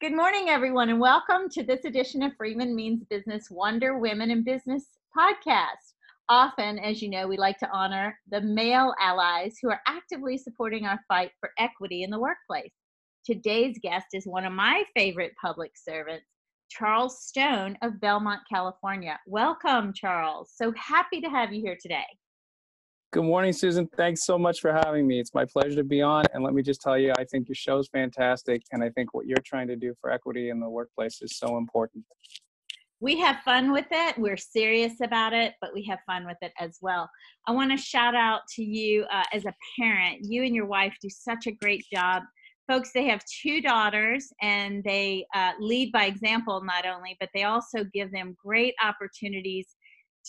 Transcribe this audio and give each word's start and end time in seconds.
Good 0.00 0.14
morning, 0.14 0.48
everyone, 0.48 0.90
and 0.90 1.00
welcome 1.00 1.48
to 1.50 1.64
this 1.64 1.84
edition 1.84 2.22
of 2.22 2.36
Freeman 2.36 2.76
Means 2.76 3.02
Business 3.10 3.50
Wonder 3.50 3.98
Women 3.98 4.30
in 4.30 4.44
Business 4.44 4.84
podcast. 5.16 5.94
Often, 6.28 6.78
as 6.78 7.02
you 7.02 7.10
know, 7.10 7.26
we 7.26 7.36
like 7.36 7.58
to 7.58 7.70
honor 7.72 8.16
the 8.30 8.40
male 8.40 8.94
allies 9.00 9.56
who 9.60 9.70
are 9.70 9.80
actively 9.88 10.38
supporting 10.38 10.86
our 10.86 11.00
fight 11.08 11.32
for 11.40 11.50
equity 11.58 12.04
in 12.04 12.10
the 12.10 12.18
workplace. 12.20 12.70
Today's 13.26 13.76
guest 13.82 14.06
is 14.12 14.24
one 14.24 14.44
of 14.44 14.52
my 14.52 14.84
favorite 14.94 15.32
public 15.42 15.72
servants, 15.76 16.26
Charles 16.68 17.24
Stone 17.24 17.76
of 17.82 18.00
Belmont, 18.00 18.42
California. 18.48 19.18
Welcome, 19.26 19.92
Charles. 19.92 20.52
So 20.54 20.72
happy 20.76 21.20
to 21.22 21.28
have 21.28 21.52
you 21.52 21.60
here 21.60 21.76
today. 21.82 22.06
Good 23.10 23.24
morning, 23.24 23.54
Susan. 23.54 23.88
Thanks 23.96 24.26
so 24.26 24.38
much 24.38 24.60
for 24.60 24.70
having 24.70 25.06
me. 25.06 25.18
It's 25.18 25.32
my 25.32 25.46
pleasure 25.46 25.76
to 25.76 25.82
be 25.82 26.02
on. 26.02 26.26
And 26.34 26.44
let 26.44 26.52
me 26.52 26.60
just 26.60 26.82
tell 26.82 26.98
you, 26.98 27.14
I 27.16 27.24
think 27.24 27.48
your 27.48 27.54
show 27.54 27.78
is 27.78 27.88
fantastic. 27.88 28.60
And 28.70 28.84
I 28.84 28.90
think 28.90 29.14
what 29.14 29.24
you're 29.24 29.38
trying 29.46 29.66
to 29.68 29.76
do 29.76 29.94
for 29.98 30.10
equity 30.10 30.50
in 30.50 30.60
the 30.60 30.68
workplace 30.68 31.22
is 31.22 31.38
so 31.38 31.56
important. 31.56 32.04
We 33.00 33.18
have 33.20 33.38
fun 33.46 33.72
with 33.72 33.86
it. 33.90 34.18
We're 34.18 34.36
serious 34.36 35.00
about 35.02 35.32
it, 35.32 35.54
but 35.62 35.70
we 35.72 35.86
have 35.86 36.00
fun 36.04 36.26
with 36.26 36.36
it 36.42 36.52
as 36.60 36.76
well. 36.82 37.08
I 37.46 37.52
want 37.52 37.70
to 37.70 37.78
shout 37.78 38.14
out 38.14 38.42
to 38.56 38.62
you 38.62 39.06
uh, 39.10 39.24
as 39.32 39.46
a 39.46 39.54
parent. 39.80 40.18
You 40.24 40.42
and 40.42 40.54
your 40.54 40.66
wife 40.66 40.94
do 41.00 41.08
such 41.08 41.46
a 41.46 41.52
great 41.52 41.86
job. 41.90 42.24
Folks, 42.66 42.90
they 42.92 43.06
have 43.06 43.22
two 43.42 43.62
daughters 43.62 44.30
and 44.42 44.84
they 44.84 45.24
uh, 45.34 45.52
lead 45.58 45.92
by 45.92 46.04
example, 46.04 46.62
not 46.62 46.84
only, 46.84 47.16
but 47.18 47.30
they 47.34 47.44
also 47.44 47.84
give 47.94 48.12
them 48.12 48.36
great 48.44 48.74
opportunities 48.84 49.77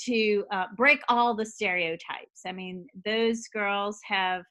to 0.05 0.45
uh, 0.51 0.65
break 0.77 1.01
all 1.09 1.35
the 1.35 1.45
stereotypes. 1.45 2.41
I 2.45 2.51
mean, 2.51 2.87
those 3.05 3.47
girls 3.47 3.99
have, 4.05 4.43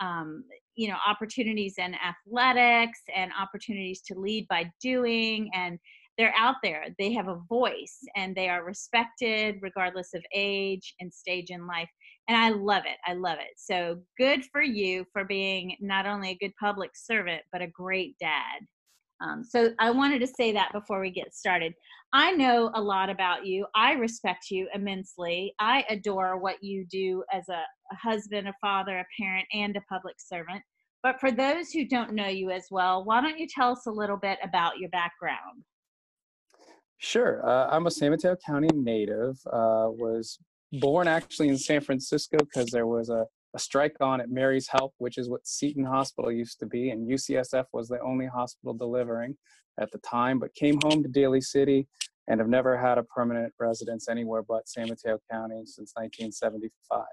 um, 0.00 0.44
you 0.76 0.88
know, 0.88 0.96
opportunities 1.06 1.74
in 1.78 1.94
athletics 1.94 3.00
and 3.14 3.30
opportunities 3.38 4.00
to 4.02 4.18
lead 4.18 4.46
by 4.48 4.70
doing, 4.80 5.50
and 5.54 5.78
they're 6.16 6.34
out 6.36 6.56
there. 6.62 6.86
They 6.98 7.12
have 7.12 7.28
a 7.28 7.40
voice 7.48 7.98
and 8.14 8.34
they 8.34 8.48
are 8.48 8.64
respected 8.64 9.56
regardless 9.60 10.14
of 10.14 10.22
age 10.32 10.94
and 11.00 11.12
stage 11.12 11.50
in 11.50 11.66
life. 11.66 11.88
And 12.28 12.36
I 12.36 12.50
love 12.50 12.84
it. 12.86 12.98
I 13.04 13.14
love 13.14 13.38
it. 13.40 13.54
So 13.56 14.00
good 14.18 14.44
for 14.52 14.62
you 14.62 15.04
for 15.12 15.24
being 15.24 15.76
not 15.80 16.06
only 16.06 16.30
a 16.30 16.38
good 16.38 16.54
public 16.58 16.92
servant, 16.94 17.42
but 17.52 17.62
a 17.62 17.66
great 17.66 18.16
dad. 18.18 18.60
Um, 19.20 19.44
so 19.44 19.72
I 19.78 19.90
wanted 19.90 20.20
to 20.20 20.26
say 20.26 20.52
that 20.52 20.72
before 20.72 21.00
we 21.00 21.10
get 21.10 21.34
started. 21.34 21.74
I 22.12 22.32
know 22.32 22.70
a 22.74 22.80
lot 22.80 23.10
about 23.10 23.44
you. 23.44 23.66
I 23.74 23.92
respect 23.92 24.50
you 24.50 24.68
immensely. 24.74 25.54
I 25.58 25.84
adore 25.88 26.38
what 26.38 26.62
you 26.62 26.86
do 26.88 27.24
as 27.32 27.48
a, 27.48 27.62
a 27.92 27.96
husband, 27.96 28.48
a 28.48 28.54
father, 28.60 28.98
a 28.98 29.06
parent, 29.20 29.46
and 29.52 29.76
a 29.76 29.80
public 29.88 30.16
servant. 30.18 30.62
But 31.02 31.20
for 31.20 31.30
those 31.30 31.70
who 31.70 31.86
don't 31.86 32.14
know 32.14 32.28
you 32.28 32.50
as 32.50 32.66
well, 32.70 33.04
why 33.04 33.20
don't 33.20 33.38
you 33.38 33.46
tell 33.46 33.72
us 33.72 33.86
a 33.86 33.90
little 33.90 34.16
bit 34.16 34.38
about 34.42 34.78
your 34.78 34.90
background? 34.90 35.64
Sure. 36.98 37.46
Uh, 37.46 37.68
I'm 37.70 37.86
a 37.86 37.90
San 37.90 38.10
Mateo 38.10 38.36
County 38.46 38.68
native. 38.72 39.36
Uh, 39.46 39.88
was 39.90 40.38
born 40.72 41.06
actually 41.06 41.48
in 41.48 41.58
San 41.58 41.80
Francisco 41.80 42.38
because 42.38 42.70
there 42.70 42.86
was 42.86 43.10
a 43.10 43.26
a 43.54 43.58
strike 43.58 43.96
on 44.00 44.20
at 44.20 44.30
Mary's 44.30 44.68
Help, 44.68 44.94
which 44.98 45.18
is 45.18 45.28
what 45.28 45.46
Seton 45.46 45.84
Hospital 45.84 46.32
used 46.32 46.58
to 46.60 46.66
be, 46.66 46.90
and 46.90 47.08
UCSF 47.08 47.66
was 47.72 47.88
the 47.88 48.00
only 48.00 48.26
hospital 48.26 48.74
delivering 48.74 49.36
at 49.80 49.90
the 49.92 49.98
time, 49.98 50.38
but 50.38 50.54
came 50.54 50.78
home 50.82 51.02
to 51.02 51.08
Daly 51.08 51.40
City 51.40 51.86
and 52.28 52.40
have 52.40 52.48
never 52.48 52.76
had 52.76 52.98
a 52.98 53.02
permanent 53.02 53.52
residence 53.58 54.08
anywhere 54.08 54.42
but 54.42 54.68
San 54.68 54.88
Mateo 54.88 55.18
County 55.30 55.62
since 55.66 55.92
1975. 55.94 57.04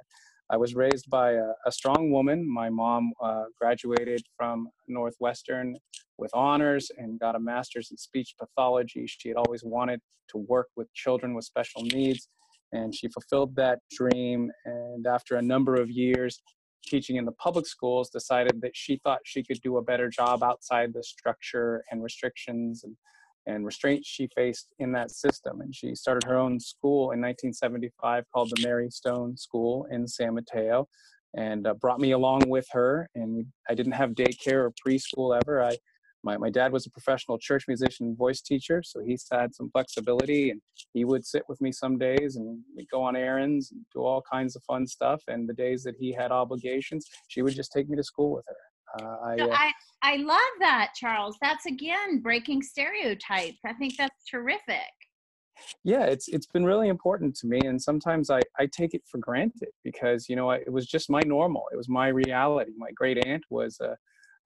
I 0.49 0.57
was 0.57 0.75
raised 0.75 1.09
by 1.09 1.33
a, 1.33 1.51
a 1.65 1.71
strong 1.71 2.11
woman. 2.11 2.47
My 2.49 2.69
mom 2.69 3.13
uh, 3.21 3.45
graduated 3.59 4.21
from 4.35 4.67
Northwestern 4.87 5.77
with 6.17 6.31
honors 6.33 6.91
and 6.97 7.19
got 7.19 7.35
a 7.35 7.39
master's 7.39 7.89
in 7.91 7.97
speech 7.97 8.35
pathology. 8.39 9.05
She 9.07 9.29
had 9.29 9.37
always 9.37 9.63
wanted 9.63 10.01
to 10.29 10.37
work 10.37 10.67
with 10.75 10.93
children 10.93 11.33
with 11.33 11.45
special 11.45 11.83
needs 11.83 12.27
and 12.71 12.93
she 12.93 13.07
fulfilled 13.09 13.55
that 13.55 13.79
dream. 13.91 14.51
And 14.65 15.05
after 15.05 15.35
a 15.35 15.41
number 15.41 15.75
of 15.75 15.89
years 15.89 16.41
teaching 16.85 17.17
in 17.17 17.25
the 17.25 17.31
public 17.33 17.67
schools 17.67 18.09
decided 18.09 18.61
that 18.61 18.75
she 18.75 18.99
thought 19.03 19.19
she 19.23 19.43
could 19.43 19.61
do 19.61 19.77
a 19.77 19.81
better 19.81 20.09
job 20.09 20.43
outside 20.43 20.93
the 20.93 21.03
structure 21.03 21.83
and 21.91 22.03
restrictions 22.03 22.83
and, 22.83 22.95
and 23.45 23.65
restraints 23.65 24.07
she 24.07 24.27
faced 24.35 24.67
in 24.79 24.91
that 24.93 25.11
system. 25.11 25.61
And 25.61 25.75
she 25.75 25.95
started 25.95 26.23
her 26.27 26.37
own 26.37 26.59
school 26.59 27.11
in 27.11 27.21
1975 27.21 28.25
called 28.33 28.51
the 28.55 28.65
mary 28.65 28.89
stone 28.89 29.37
school 29.37 29.87
in 29.91 30.07
san 30.07 30.35
mateo 30.35 30.87
and 31.35 31.65
uh, 31.65 31.73
brought 31.75 31.99
me 31.99 32.11
along 32.11 32.49
with 32.49 32.67
her. 32.71 33.09
And 33.15 33.45
i 33.69 33.75
didn't 33.75 33.93
have 33.93 34.11
daycare 34.11 34.65
or 34.65 34.73
preschool 34.85 35.39
ever. 35.39 35.63
I 35.63 35.77
my, 36.23 36.37
my 36.37 36.49
dad 36.49 36.71
was 36.71 36.85
a 36.85 36.91
professional 36.91 37.37
church 37.37 37.65
musician 37.67 38.07
and 38.07 38.17
voice 38.17 38.41
teacher 38.41 38.81
so 38.83 39.01
he's 39.05 39.25
had 39.31 39.53
some 39.55 39.69
flexibility 39.71 40.51
and 40.51 40.61
he 40.93 41.05
would 41.05 41.25
sit 41.25 41.43
with 41.47 41.59
me 41.61 41.71
some 41.71 41.97
days 41.97 42.35
and 42.35 42.59
we'd 42.75 42.89
go 42.89 43.01
on 43.01 43.15
errands 43.15 43.71
and 43.71 43.81
do 43.93 44.01
all 44.01 44.23
kinds 44.31 44.55
of 44.55 44.63
fun 44.63 44.85
stuff. 44.87 45.21
And 45.27 45.47
the 45.47 45.53
days 45.53 45.83
that 45.83 45.95
he 45.99 46.11
had 46.11 46.31
obligations 46.31 47.07
she 47.27 47.41
would 47.41 47.55
just 47.55 47.71
take 47.71 47.89
me 47.89 47.97
to 47.97 48.03
school 48.03 48.33
with 48.33 48.45
her. 48.47 49.05
Uh, 49.05 49.15
I, 49.25 49.37
so 49.37 49.49
uh, 49.49 49.55
I, 49.55 49.71
I 50.03 50.15
love 50.17 50.51
that 50.59 50.91
charles. 50.95 51.37
That's 51.41 51.65
again 51.65 52.19
breaking 52.21 52.61
stereotypes. 52.61 53.59
I 53.65 53.73
think 53.73 53.97
that's 53.97 54.23
terrific. 54.29 54.91
Yeah 55.83 56.05
it's 56.05 56.27
it's 56.27 56.47
been 56.47 56.65
really 56.65 56.87
important 56.87 57.35
to 57.35 57.47
me 57.47 57.59
and 57.59 57.79
sometimes 57.79 58.31
i 58.31 58.39
i 58.57 58.65
take 58.65 58.95
it 58.95 59.03
for 59.05 59.19
granted 59.19 59.69
because 59.83 60.27
you 60.27 60.35
know 60.35 60.49
it 60.51 60.71
was 60.71 60.87
just 60.87 61.09
my 61.09 61.21
normal. 61.25 61.65
It 61.71 61.77
was 61.77 61.89
my 61.89 62.07
reality. 62.07 62.71
My 62.77 62.91
great 62.91 63.25
aunt 63.25 63.43
was 63.49 63.79
a 63.79 63.95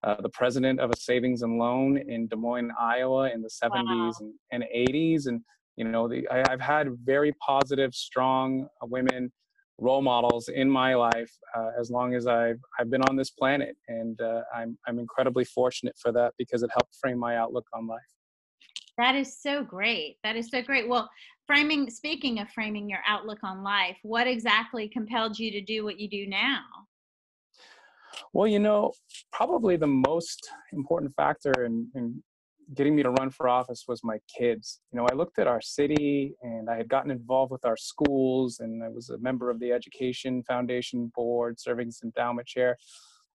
uh, 0.06 0.22
the 0.22 0.30
president 0.30 0.80
of 0.80 0.92
a 0.92 0.96
savings 0.96 1.42
and 1.42 1.58
loan 1.58 1.98
in 1.98 2.28
Des 2.28 2.36
Moines, 2.36 2.72
Iowa, 2.80 3.32
in 3.32 3.42
the 3.42 3.50
70s 3.50 3.84
wow. 3.86 4.14
and, 4.20 4.34
and, 4.52 4.64
80s. 4.74 5.26
And 5.26 5.42
you 5.78 5.86
know, 5.86 6.08
the, 6.08 6.28
I, 6.30 6.44
have 6.50 6.62
had 6.62 6.90
very 7.04 7.34
positive, 7.46 7.94
strong 7.94 8.68
uh, 8.82 8.86
women 8.86 9.32
role 9.80 10.02
models 10.02 10.48
in 10.48 10.70
my 10.70 10.94
life 10.94 11.32
uh, 11.58 11.72
as 11.78 11.92
long 11.92 12.14
as 12.14 12.28
I've 12.28 12.60
I've 12.80 12.90
been 12.90 13.02
on 13.10 13.16
this 13.16 13.32
planet, 13.32 13.76
and 13.88 14.20
uh, 14.22 14.42
I'm 14.56 14.78
I'm 14.88 15.00
incredibly 15.00 15.44
fortunate 15.44 15.96
for 16.02 16.12
that 16.14 16.34
because 16.38 16.64
it 16.64 16.70
helped 16.72 16.96
frame 17.02 17.20
my 17.20 17.36
outlook 17.38 17.66
on 17.74 17.88
life. 17.88 18.00
That 18.98 19.16
is 19.16 19.42
so 19.42 19.64
great. 19.64 20.18
That 20.24 20.38
is 20.38 20.50
so 20.50 20.62
great. 20.62 20.88
Well, 20.88 21.10
framing. 21.48 21.90
Speaking 21.90 22.40
of 22.40 22.50
framing 22.52 22.88
your 22.88 23.02
outlook 23.08 23.40
on 23.44 23.64
life, 23.64 23.98
what 24.04 24.28
exactly 24.28 24.88
compelled 24.88 25.38
you 25.38 25.52
to 25.52 25.62
do 25.62 25.84
what 25.84 26.00
you 26.00 26.08
do 26.08 26.28
now? 26.28 26.62
Well, 28.34 28.48
you 28.48 28.60
know, 28.60 28.92
probably 29.32 29.76
the 29.78 29.88
most 29.88 30.50
important 30.74 31.14
factor 31.16 31.64
in, 31.64 31.90
in 31.96 32.24
getting 32.74 32.96
me 32.96 33.04
to 33.04 33.12
run 33.12 33.30
for 33.30 33.48
office 33.48 33.86
was 33.88 34.04
my 34.04 34.18
kids. 34.38 34.82
You 34.92 34.98
know, 34.98 35.08
I 35.12 35.14
looked 35.14 35.38
at 35.38 35.48
our 35.48 35.62
city 35.62 36.34
and 36.42 36.70
I 36.70 36.78
had 36.78 36.90
gotten 36.90 37.12
involved 37.12 37.52
with 37.52 37.66
our 37.66 37.78
schools 37.78 38.60
and 38.60 38.84
I 38.84 38.90
was 38.90 39.10
a 39.10 39.18
member 39.20 39.50
of 39.50 39.60
the 39.60 39.72
Education 39.72 40.44
Foundation 40.44 41.12
Board, 41.16 41.60
serving 41.60 41.90
as 41.90 42.00
endowment 42.04 42.48
chair. 42.48 42.78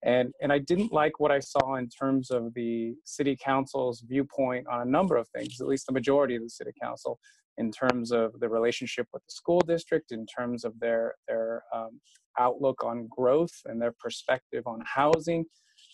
And, 0.04 0.32
and 0.42 0.54
I 0.54 0.60
didn't 0.60 0.94
like 0.94 1.20
what 1.20 1.32
I 1.32 1.40
saw 1.40 1.76
in 1.76 1.90
terms 1.90 2.30
of 2.30 2.54
the 2.54 2.94
city 3.04 3.36
council's 3.36 4.02
viewpoint 4.02 4.68
on 4.68 4.82
a 4.82 4.90
number 4.90 5.18
of 5.18 5.28
things, 5.30 5.60
at 5.60 5.68
least 5.68 5.88
the 5.88 5.94
majority 5.94 6.36
of 6.36 6.44
the 6.44 6.50
city 6.50 6.72
council, 6.82 7.20
in 7.58 7.72
terms 7.72 8.12
of 8.12 8.40
the 8.40 8.50
relationship 8.50 9.08
with 9.14 9.24
the 9.26 9.32
school 9.32 9.62
district, 9.62 10.12
in 10.12 10.26
terms 10.26 10.64
of 10.64 10.80
their, 10.80 11.16
their 11.28 11.64
um, 11.74 12.00
outlook 12.38 12.84
on 12.84 13.08
growth 13.10 13.54
and 13.66 13.82
their 13.82 13.94
perspective 14.00 14.64
on 14.68 14.82
housing. 14.86 15.46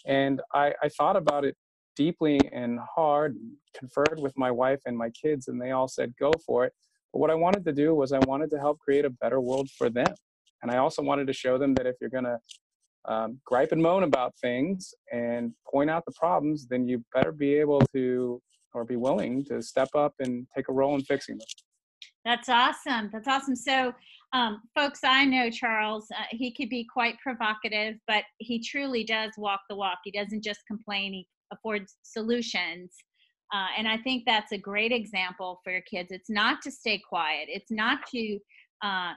And 0.06 0.42
I, 0.54 0.74
I 0.82 0.90
thought 0.90 1.16
about 1.16 1.46
it 1.46 1.56
deeply 1.96 2.40
and 2.52 2.80
hard, 2.96 3.36
and 3.36 3.52
conferred 3.78 4.20
with 4.20 4.34
my 4.38 4.52
wife 4.52 4.82
and 4.86 4.98
my 4.98 5.10
kids, 5.12 5.48
and 5.48 5.62
they 5.62 5.72
all 5.72 5.88
said, 5.88 6.14
go 6.20 6.32
for 6.46 6.66
it. 6.66 6.74
But 7.12 7.20
what 7.20 7.30
I 7.32 7.36
wanted 7.36 7.64
to 7.66 7.72
do 7.72 7.94
was 7.94 8.12
I 8.12 8.20
wanted 8.20 8.50
to 8.52 8.60
help 8.60 8.80
create 8.80 9.06
a 9.06 9.10
better 9.10 9.40
world 9.40 9.70
for 9.78 9.90
them. 9.90 10.14
And 10.62 10.72
I 10.72 10.78
also 10.78 11.02
wanted 11.04 11.28
to 11.28 11.34
show 11.34 11.58
them 11.58 11.74
that 11.76 11.86
if 11.86 11.96
you're 12.02 12.10
going 12.10 12.24
to 12.24 12.40
um, 13.06 13.40
gripe 13.46 13.72
and 13.72 13.82
moan 13.82 14.04
about 14.04 14.34
things 14.38 14.94
and 15.12 15.54
point 15.70 15.90
out 15.90 16.06
the 16.06 16.14
problems, 16.14 16.68
then 16.68 16.88
you 16.88 17.04
better 17.14 17.32
be 17.32 17.54
able 17.56 17.82
to 17.94 18.42
or 18.74 18.86
be 18.86 18.96
willing 18.96 19.44
to 19.46 19.62
step 19.62 19.90
up 19.96 20.14
and 20.20 20.48
take 20.56 20.70
a 20.70 20.74
role 20.74 20.96
in 20.96 21.02
fixing 21.02 21.38
them. 21.38 21.48
That's 22.26 22.50
awesome. 22.50 23.10
That's 23.12 23.28
awesome. 23.28 23.56
So, 23.56 23.94
um, 24.32 24.62
folks, 24.76 25.02
I 25.04 25.26
know 25.26 25.50
Charles. 25.50 26.08
Uh, 26.12 26.24
he 26.32 26.54
could 26.54 26.70
be 26.70 26.88
quite 26.92 27.20
provocative, 27.20 27.96
but 28.08 28.24
he 28.40 28.64
truly 28.64 29.04
does 29.04 29.32
walk 29.38 29.62
the 29.70 29.76
walk. 29.76 30.00
He 30.04 30.12
doesn't 30.12 30.44
just 30.44 30.62
complain, 30.68 31.14
he 31.14 31.28
affords 31.52 31.96
solutions. 32.04 32.94
Uh, 33.54 33.68
and 33.78 33.88
I 33.88 33.98
think 33.98 34.24
that's 34.26 34.52
a 34.52 34.58
great 34.58 34.92
example 34.92 35.60
for 35.64 35.72
your 35.72 35.82
kids. 35.82 36.12
It's 36.12 36.30
not 36.30 36.62
to 36.64 36.72
stay 36.72 36.98
quiet, 36.98 37.48
it's 37.50 37.70
not 37.70 38.00
to, 38.12 38.40
uh, 38.84 39.14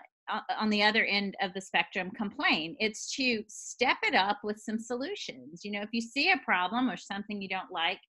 on 0.59 0.69
the 0.69 0.83
other 0.83 1.05
end 1.05 1.37
of 1.41 1.55
the 1.55 1.61
spectrum, 1.61 2.11
complain. 2.11 2.77
It's 2.81 3.15
to 3.15 3.45
step 3.49 3.97
it 4.03 4.15
up 4.15 4.39
with 4.43 4.59
some 4.59 4.79
solutions. 4.79 5.65
You 5.65 5.71
know, 5.71 5.83
if 5.83 5.91
you 5.93 6.01
see 6.01 6.33
a 6.33 6.45
problem 6.45 6.91
or 6.91 6.97
something 6.97 7.41
you 7.41 7.49
don't 7.49 7.71
like, 7.71 8.01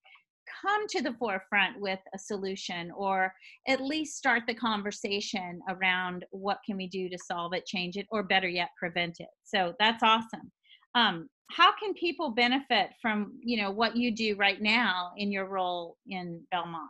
come 0.61 0.87
to 0.87 1.01
the 1.01 1.13
forefront 1.13 1.79
with 1.79 1.99
a 2.13 2.19
solution 2.19 2.91
or 2.95 3.33
at 3.67 3.81
least 3.81 4.17
start 4.17 4.43
the 4.47 4.53
conversation 4.53 5.59
around 5.69 6.25
what 6.31 6.59
can 6.65 6.77
we 6.77 6.87
do 6.87 7.09
to 7.09 7.17
solve 7.17 7.53
it 7.53 7.65
change 7.65 7.97
it 7.97 8.07
or 8.11 8.23
better 8.23 8.47
yet 8.47 8.69
prevent 8.77 9.19
it 9.19 9.29
so 9.43 9.73
that's 9.79 10.03
awesome 10.03 10.51
Um, 10.95 11.29
how 11.51 11.71
can 11.77 11.93
people 11.93 12.31
benefit 12.31 12.89
from 13.01 13.33
you 13.41 13.61
know 13.61 13.71
what 13.71 13.95
you 13.95 14.11
do 14.11 14.35
right 14.35 14.61
now 14.61 15.13
in 15.17 15.31
your 15.31 15.45
role 15.45 15.95
in 16.07 16.41
Belmont? 16.51 16.89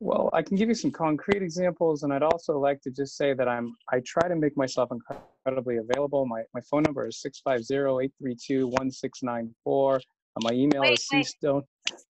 Well, 0.00 0.28
I 0.32 0.42
can 0.42 0.56
give 0.56 0.68
you 0.68 0.74
some 0.74 0.90
concrete 0.90 1.42
examples, 1.42 2.02
and 2.02 2.12
I'd 2.12 2.24
also 2.24 2.58
like 2.58 2.82
to 2.82 2.90
just 2.90 3.16
say 3.16 3.32
that 3.34 3.48
I'm 3.48 3.74
I 3.90 4.00
try 4.04 4.28
to 4.28 4.36
make 4.36 4.56
myself 4.56 4.90
incredibly 4.90 5.78
available. 5.78 6.26
My 6.26 6.42
my 6.54 6.60
phone 6.70 6.82
number 6.82 7.06
is 7.06 7.24
650-832-1694. 7.46 9.46
Uh, 9.64 9.98
my 10.40 10.52
email 10.52 10.82
wait, 10.82 10.98
is 10.98 11.08
cstone. 11.12 11.62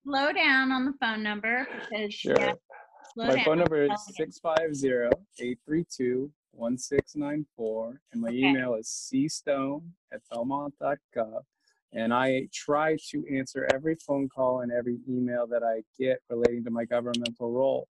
Slow 0.05 0.33
down 0.33 0.73
on 0.73 0.85
the 0.85 0.93
phone 1.01 1.23
number 1.23 1.67
because 1.91 2.13
sure. 2.15 2.37
Yeah, 2.39 2.53
my 3.17 3.37
down. 3.37 3.45
phone 3.45 3.59
number 3.59 3.85
is 3.85 3.91
650-832-1694, 5.39 7.99
and 8.13 8.21
my 8.21 8.29
okay. 8.29 8.37
email 8.37 8.75
is 8.75 9.11
cstone 9.13 9.83
at 10.13 10.21
belmont.gov 10.31 11.43
and 11.95 12.13
I 12.13 12.49
try 12.53 12.97
to 13.11 13.25
answer 13.31 13.69
every 13.73 13.97
phone 13.97 14.29
call 14.29 14.61
and 14.61 14.73
every 14.73 14.99
email 15.09 15.47
that 15.49 15.63
I 15.63 15.83
get 15.99 16.21
relating 16.31 16.65
to 16.65 16.71
my 16.71 16.85
governmental 16.85 17.53
role. 17.53 17.89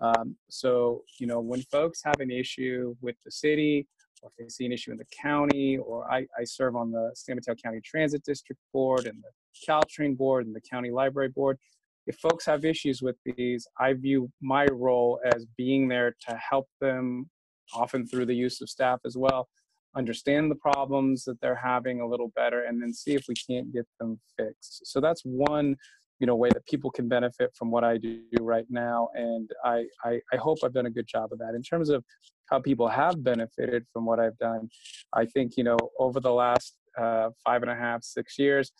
Um, 0.00 0.36
so, 0.50 1.04
you 1.20 1.26
know, 1.26 1.40
when 1.40 1.62
folks 1.62 2.02
have 2.04 2.18
an 2.18 2.30
issue 2.30 2.96
with 3.00 3.16
the 3.24 3.30
city, 3.30 3.86
or 4.24 4.30
if 4.30 4.36
they 4.36 4.48
see 4.48 4.64
an 4.64 4.72
issue 4.72 4.90
in 4.90 4.96
the 4.96 5.04
county, 5.22 5.76
or 5.76 6.10
I, 6.10 6.26
I 6.38 6.44
serve 6.44 6.76
on 6.76 6.90
the 6.90 7.10
San 7.14 7.36
Mateo 7.36 7.54
County 7.54 7.80
Transit 7.84 8.24
District 8.24 8.60
Board 8.72 9.06
and 9.06 9.22
the 9.22 9.30
Caltrain 9.68 10.16
Board 10.16 10.46
and 10.46 10.56
the 10.56 10.62
County 10.62 10.90
Library 10.90 11.28
Board, 11.28 11.58
if 12.06 12.16
folks 12.16 12.46
have 12.46 12.64
issues 12.64 13.02
with 13.02 13.16
these, 13.24 13.66
I 13.78 13.92
view 13.92 14.30
my 14.40 14.66
role 14.72 15.20
as 15.34 15.46
being 15.56 15.88
there 15.88 16.14
to 16.28 16.36
help 16.36 16.68
them, 16.80 17.30
often 17.74 18.06
through 18.06 18.26
the 18.26 18.34
use 18.34 18.60
of 18.60 18.68
staff 18.70 19.00
as 19.04 19.16
well, 19.16 19.48
understand 19.94 20.50
the 20.50 20.56
problems 20.56 21.24
that 21.24 21.40
they're 21.40 21.54
having 21.54 22.00
a 22.00 22.06
little 22.06 22.32
better 22.34 22.64
and 22.64 22.82
then 22.82 22.92
see 22.92 23.14
if 23.14 23.26
we 23.28 23.34
can't 23.34 23.72
get 23.72 23.86
them 24.00 24.18
fixed. 24.38 24.86
So 24.86 25.00
that's 25.00 25.22
one 25.22 25.76
you 26.20 26.26
know 26.26 26.36
way 26.36 26.48
that 26.50 26.64
people 26.66 26.90
can 26.90 27.08
benefit 27.08 27.50
from 27.58 27.70
what 27.70 27.84
i 27.84 27.96
do 27.96 28.20
right 28.40 28.66
now 28.70 29.08
and 29.14 29.50
I, 29.64 29.84
I 30.04 30.20
i, 30.32 30.36
hope 30.36 30.58
i've 30.64 30.72
done 30.72 30.86
a 30.86 30.90
good 30.90 31.06
job 31.06 31.32
of 31.32 31.38
that. 31.38 31.54
In 31.54 31.62
terms 31.62 31.90
of 31.90 32.04
how 32.50 32.60
people 32.60 32.88
have 32.88 33.22
benefited 33.22 33.84
from 33.92 34.06
what 34.06 34.20
i've 34.20 34.38
done 34.38 34.68
i 35.12 35.24
think 35.24 35.56
you 35.56 35.64
know 35.64 35.76
over 35.98 36.20
the 36.20 36.32
last 36.32 36.76
uh, 36.98 37.30
five 37.44 37.62
and 37.62 37.70
a 37.70 37.74
half 37.74 38.04
six 38.04 38.38
years 38.38 38.70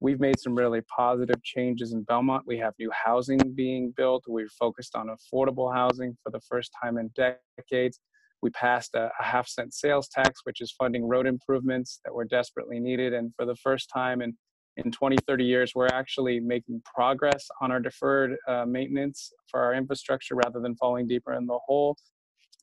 we've 0.00 0.20
made 0.20 0.38
some 0.38 0.54
really 0.54 0.82
positive 0.94 1.42
changes 1.42 1.92
in 1.92 2.02
belmont. 2.02 2.44
We 2.46 2.58
have 2.58 2.74
new 2.78 2.90
housing 2.90 3.38
being 3.54 3.92
built. 3.96 4.24
We're 4.28 4.48
focused 4.48 4.94
on 4.94 5.08
affordable 5.08 5.72
housing 5.74 6.16
for 6.22 6.30
the 6.30 6.40
first 6.40 6.70
time 6.82 6.98
in 6.98 7.10
decades. 7.16 8.00
We 8.42 8.50
passed 8.50 8.94
a, 8.94 9.10
a, 9.18 9.24
half 9.24 9.48
cent 9.48 9.72
sales 9.72 10.08
tax, 10.08 10.40
which 10.44 10.60
is 10.60 10.74
funding 10.78 11.06
road 11.06 11.26
improvements 11.26 12.00
that 12.04 12.14
were 12.14 12.26
desperately 12.26 12.78
needed. 12.78 13.14
And 13.14 13.32
for 13.34 13.46
the 13.46 13.56
first 13.56 13.90
time 13.92 14.20
in, 14.20 14.36
in 14.76 14.90
20, 14.90 15.16
30 15.26 15.44
years, 15.44 15.72
we're 15.74 15.86
actually 15.86 16.40
making 16.40 16.82
progress 16.84 17.48
on 17.60 17.70
our 17.72 17.80
deferred 17.80 18.36
uh, 18.46 18.66
maintenance 18.66 19.32
for 19.50 19.60
our 19.60 19.74
infrastructure 19.74 20.34
rather 20.34 20.60
than 20.60 20.76
falling 20.76 21.06
deeper 21.06 21.32
in 21.34 21.46
the 21.46 21.58
hole. 21.66 21.96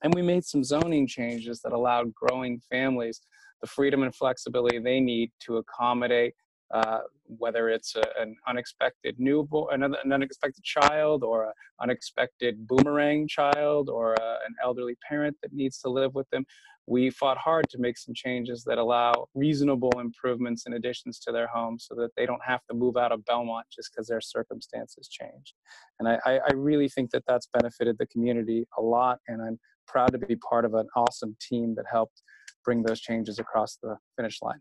And 0.03 0.13
we 0.13 0.21
made 0.21 0.43
some 0.43 0.63
zoning 0.63 1.07
changes 1.07 1.61
that 1.61 1.73
allowed 1.73 2.13
growing 2.13 2.61
families 2.69 3.21
the 3.61 3.67
freedom 3.67 4.03
and 4.03 4.13
flexibility 4.13 4.77
they 4.77 4.99
need 4.99 5.31
to 5.39 5.57
accommodate 5.57 6.33
uh, 6.73 7.01
whether 7.25 7.69
it's 7.69 7.95
a, 7.95 8.03
an 8.19 8.35
unexpected 8.47 9.15
newborn, 9.19 9.83
an, 9.83 9.95
an 10.03 10.11
unexpected 10.11 10.63
child, 10.63 11.23
or 11.23 11.45
an 11.45 11.53
unexpected 11.81 12.67
boomerang 12.67 13.27
child, 13.27 13.89
or 13.89 14.15
a, 14.15 14.21
uh, 14.21 14.37
an 14.47 14.55
elderly 14.63 14.95
parent 15.07 15.37
that 15.43 15.53
needs 15.53 15.77
to 15.79 15.89
live 15.89 16.15
with 16.15 16.27
them. 16.31 16.43
We 16.85 17.11
fought 17.11 17.37
hard 17.37 17.69
to 17.69 17.77
make 17.77 17.97
some 17.97 18.13
changes 18.13 18.63
that 18.65 18.77
allow 18.77 19.27
reasonable 19.35 19.91
improvements 19.99 20.65
and 20.65 20.75
additions 20.75 21.19
to 21.19 21.31
their 21.31 21.47
home 21.47 21.77
so 21.79 21.95
that 21.95 22.09
they 22.17 22.25
don't 22.25 22.43
have 22.43 22.59
to 22.69 22.75
move 22.75 22.97
out 22.97 23.13
of 23.13 23.23
Belmont 23.23 23.67
just 23.73 23.91
because 23.93 24.07
their 24.07 24.19
circumstances 24.19 25.07
changed. 25.07 25.53
And 25.99 26.09
I, 26.09 26.17
I 26.25 26.53
really 26.53 26.89
think 26.89 27.11
that 27.11 27.23
that's 27.27 27.47
benefited 27.53 27.97
the 27.99 28.07
community 28.07 28.65
a 28.77 28.81
lot, 28.81 29.19
and 29.27 29.41
I'm 29.41 29.59
proud 29.87 30.11
to 30.13 30.17
be 30.17 30.35
part 30.37 30.65
of 30.65 30.73
an 30.73 30.87
awesome 30.95 31.37
team 31.39 31.75
that 31.75 31.85
helped 31.89 32.23
bring 32.65 32.81
those 32.81 32.99
changes 32.99 33.37
across 33.37 33.77
the 33.81 33.95
finish 34.17 34.41
line. 34.41 34.59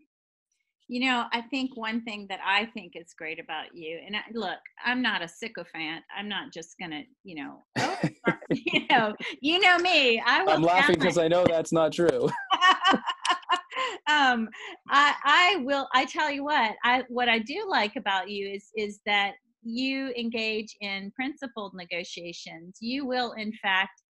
You 0.87 1.07
know, 1.07 1.25
I 1.31 1.41
think 1.41 1.77
one 1.77 2.03
thing 2.03 2.27
that 2.29 2.39
I 2.45 2.65
think 2.65 2.93
is 2.95 3.13
great 3.17 3.39
about 3.39 3.73
you, 3.73 3.99
and 4.05 4.15
I, 4.15 4.21
look, 4.33 4.59
I'm 4.85 5.01
not 5.01 5.21
a 5.21 5.27
sycophant. 5.27 6.03
I'm 6.15 6.27
not 6.27 6.51
just 6.53 6.75
gonna, 6.79 7.03
you 7.23 7.35
know, 7.35 7.63
oh, 7.79 7.99
you 8.49 8.85
know, 8.91 9.13
you 9.41 9.59
know 9.59 9.77
me. 9.77 10.19
I 10.19 10.45
I'm 10.47 10.61
laughing 10.61 10.99
because 10.99 11.17
I 11.17 11.27
know 11.27 11.45
that's 11.45 11.71
not 11.71 11.93
true. 11.93 12.29
um, 14.09 14.49
I, 14.89 15.13
I 15.23 15.55
will. 15.63 15.87
I 15.93 16.05
tell 16.05 16.29
you 16.29 16.43
what. 16.43 16.75
I 16.83 17.03
what 17.07 17.29
I 17.29 17.39
do 17.39 17.65
like 17.69 17.95
about 17.95 18.29
you 18.29 18.49
is 18.49 18.69
is 18.75 18.99
that 19.05 19.33
you 19.63 20.13
engage 20.17 20.75
in 20.81 21.11
principled 21.15 21.73
negotiations. 21.73 22.77
You 22.81 23.05
will, 23.05 23.31
in 23.33 23.53
fact, 23.61 24.01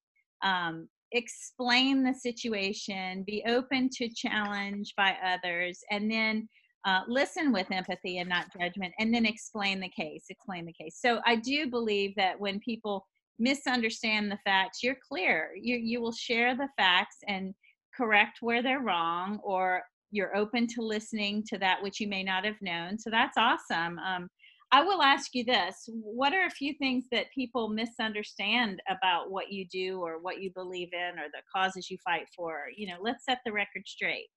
um, 0.43 0.87
explain 1.11 2.03
the 2.03 2.13
situation, 2.13 3.23
be 3.25 3.43
open 3.47 3.89
to 3.97 4.09
challenge 4.15 4.93
by 4.97 5.15
others, 5.23 5.79
and 5.91 6.11
then 6.11 6.49
uh, 6.85 7.01
listen 7.07 7.53
with 7.53 7.71
empathy 7.71 8.17
and 8.17 8.27
not 8.27 8.51
judgment, 8.57 8.93
and 8.99 9.13
then 9.13 9.25
explain 9.25 9.79
the 9.79 9.89
case. 9.89 10.25
Explain 10.29 10.65
the 10.65 10.73
case. 10.73 10.97
So 10.99 11.21
I 11.25 11.37
do 11.37 11.69
believe 11.69 12.15
that 12.15 12.39
when 12.39 12.59
people 12.59 13.05
misunderstand 13.39 14.31
the 14.31 14.39
facts, 14.43 14.83
you're 14.83 14.97
clear. 15.07 15.51
You 15.59 15.77
you 15.77 16.01
will 16.01 16.11
share 16.11 16.55
the 16.55 16.69
facts 16.77 17.17
and 17.27 17.53
correct 17.95 18.39
where 18.41 18.61
they're 18.61 18.81
wrong, 18.81 19.39
or 19.43 19.83
you're 20.11 20.35
open 20.35 20.67
to 20.67 20.81
listening 20.81 21.43
to 21.47 21.57
that 21.59 21.81
which 21.81 21.99
you 21.99 22.07
may 22.07 22.23
not 22.23 22.45
have 22.45 22.61
known. 22.61 22.97
So 22.99 23.09
that's 23.09 23.37
awesome. 23.37 23.97
Um, 23.99 24.29
I 24.71 24.83
will 24.83 25.01
ask 25.01 25.33
you 25.33 25.45
this: 25.45 25.87
What 25.87 26.33
are 26.33 26.47
a 26.47 26.51
few 26.51 26.73
things 26.73 27.05
that 27.11 27.31
people 27.33 27.69
misunderstand 27.69 28.81
about 28.89 29.31
what 29.31 29.51
you 29.51 29.65
do, 29.71 30.01
or 30.01 30.19
what 30.19 30.41
you 30.41 30.51
believe 30.53 30.89
in, 30.91 31.19
or 31.19 31.27
the 31.31 31.41
causes 31.55 31.89
you 31.89 31.97
fight 32.03 32.27
for? 32.35 32.63
You 32.75 32.87
know, 32.87 32.97
let's 33.01 33.23
set 33.23 33.39
the 33.45 33.53
record 33.53 33.83
straight. 33.87 34.27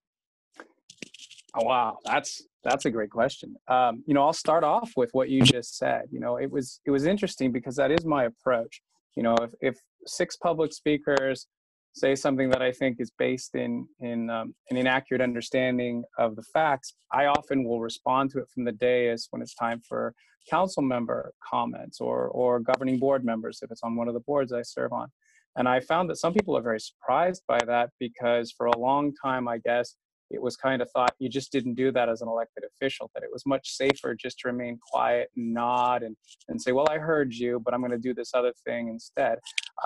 Oh, 1.58 1.64
wow, 1.64 1.98
that's 2.04 2.42
that's 2.64 2.84
a 2.84 2.90
great 2.90 3.10
question. 3.10 3.56
Um, 3.68 4.02
you 4.06 4.12
know, 4.12 4.22
I'll 4.22 4.34
start 4.34 4.62
off 4.62 4.92
with 4.94 5.10
what 5.12 5.30
you 5.30 5.40
just 5.40 5.78
said. 5.78 6.02
You 6.10 6.20
know, 6.20 6.36
it 6.36 6.50
was 6.50 6.80
it 6.84 6.90
was 6.90 7.06
interesting 7.06 7.50
because 7.50 7.76
that 7.76 7.90
is 7.90 8.04
my 8.04 8.24
approach. 8.24 8.82
You 9.16 9.22
know, 9.22 9.36
if 9.40 9.52
if 9.60 9.78
six 10.06 10.36
public 10.36 10.72
speakers 10.74 11.46
say 11.94 12.14
something 12.14 12.50
that 12.50 12.60
I 12.60 12.72
think 12.72 12.96
is 13.00 13.10
based 13.18 13.54
in 13.54 13.86
in 14.00 14.28
um, 14.28 14.54
an 14.70 14.76
inaccurate 14.76 15.22
understanding 15.22 16.04
of 16.18 16.36
the 16.36 16.42
facts, 16.42 16.94
I 17.10 17.24
often 17.24 17.64
will 17.64 17.80
respond 17.80 18.32
to 18.32 18.38
it 18.40 18.48
from 18.52 18.64
the 18.64 18.72
dais 18.72 19.28
when 19.30 19.40
it's 19.40 19.54
time 19.54 19.80
for 19.88 20.12
council 20.50 20.82
member 20.82 21.32
comments 21.48 22.00
or 22.02 22.28
or 22.28 22.60
governing 22.60 22.98
board 22.98 23.24
members 23.24 23.60
if 23.62 23.70
it's 23.70 23.82
on 23.82 23.96
one 23.96 24.08
of 24.08 24.14
the 24.14 24.20
boards 24.20 24.52
I 24.52 24.60
serve 24.60 24.92
on. 24.92 25.08
And 25.56 25.66
I 25.66 25.80
found 25.80 26.10
that 26.10 26.16
some 26.16 26.34
people 26.34 26.54
are 26.54 26.62
very 26.62 26.80
surprised 26.80 27.42
by 27.48 27.60
that 27.66 27.88
because 27.98 28.52
for 28.52 28.66
a 28.66 28.78
long 28.78 29.14
time, 29.24 29.48
I 29.48 29.56
guess, 29.56 29.96
it 30.30 30.42
was 30.42 30.56
kind 30.56 30.82
of 30.82 30.90
thought 30.90 31.14
you 31.18 31.28
just 31.28 31.52
didn't 31.52 31.74
do 31.74 31.92
that 31.92 32.08
as 32.08 32.20
an 32.20 32.28
elected 32.28 32.64
official, 32.64 33.10
that 33.14 33.22
it 33.22 33.28
was 33.32 33.44
much 33.46 33.70
safer 33.70 34.14
just 34.14 34.38
to 34.40 34.48
remain 34.48 34.78
quiet 34.90 35.30
and 35.36 35.54
nod 35.54 36.02
and, 36.02 36.16
and 36.48 36.60
say, 36.60 36.72
well, 36.72 36.86
I 36.90 36.98
heard 36.98 37.32
you, 37.32 37.60
but 37.64 37.72
I'm 37.72 37.80
going 37.80 37.92
to 37.92 37.98
do 37.98 38.14
this 38.14 38.32
other 38.34 38.52
thing 38.64 38.88
instead. 38.88 39.38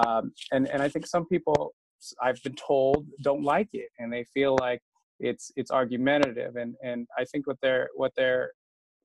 Um, 0.04 0.32
and, 0.52 0.68
and 0.68 0.82
I 0.82 0.88
think 0.88 1.06
some 1.06 1.26
people, 1.26 1.74
I've 2.22 2.42
been 2.42 2.54
told, 2.54 3.06
don't 3.22 3.42
like 3.42 3.68
it 3.72 3.88
and 3.98 4.12
they 4.12 4.24
feel 4.32 4.56
like 4.60 4.80
it's, 5.18 5.52
it's 5.56 5.70
argumentative. 5.70 6.56
And, 6.56 6.74
and 6.82 7.06
I 7.18 7.24
think 7.24 7.46
what 7.46 7.58
they're, 7.60 7.90
what 7.94 8.12
they're, 8.16 8.52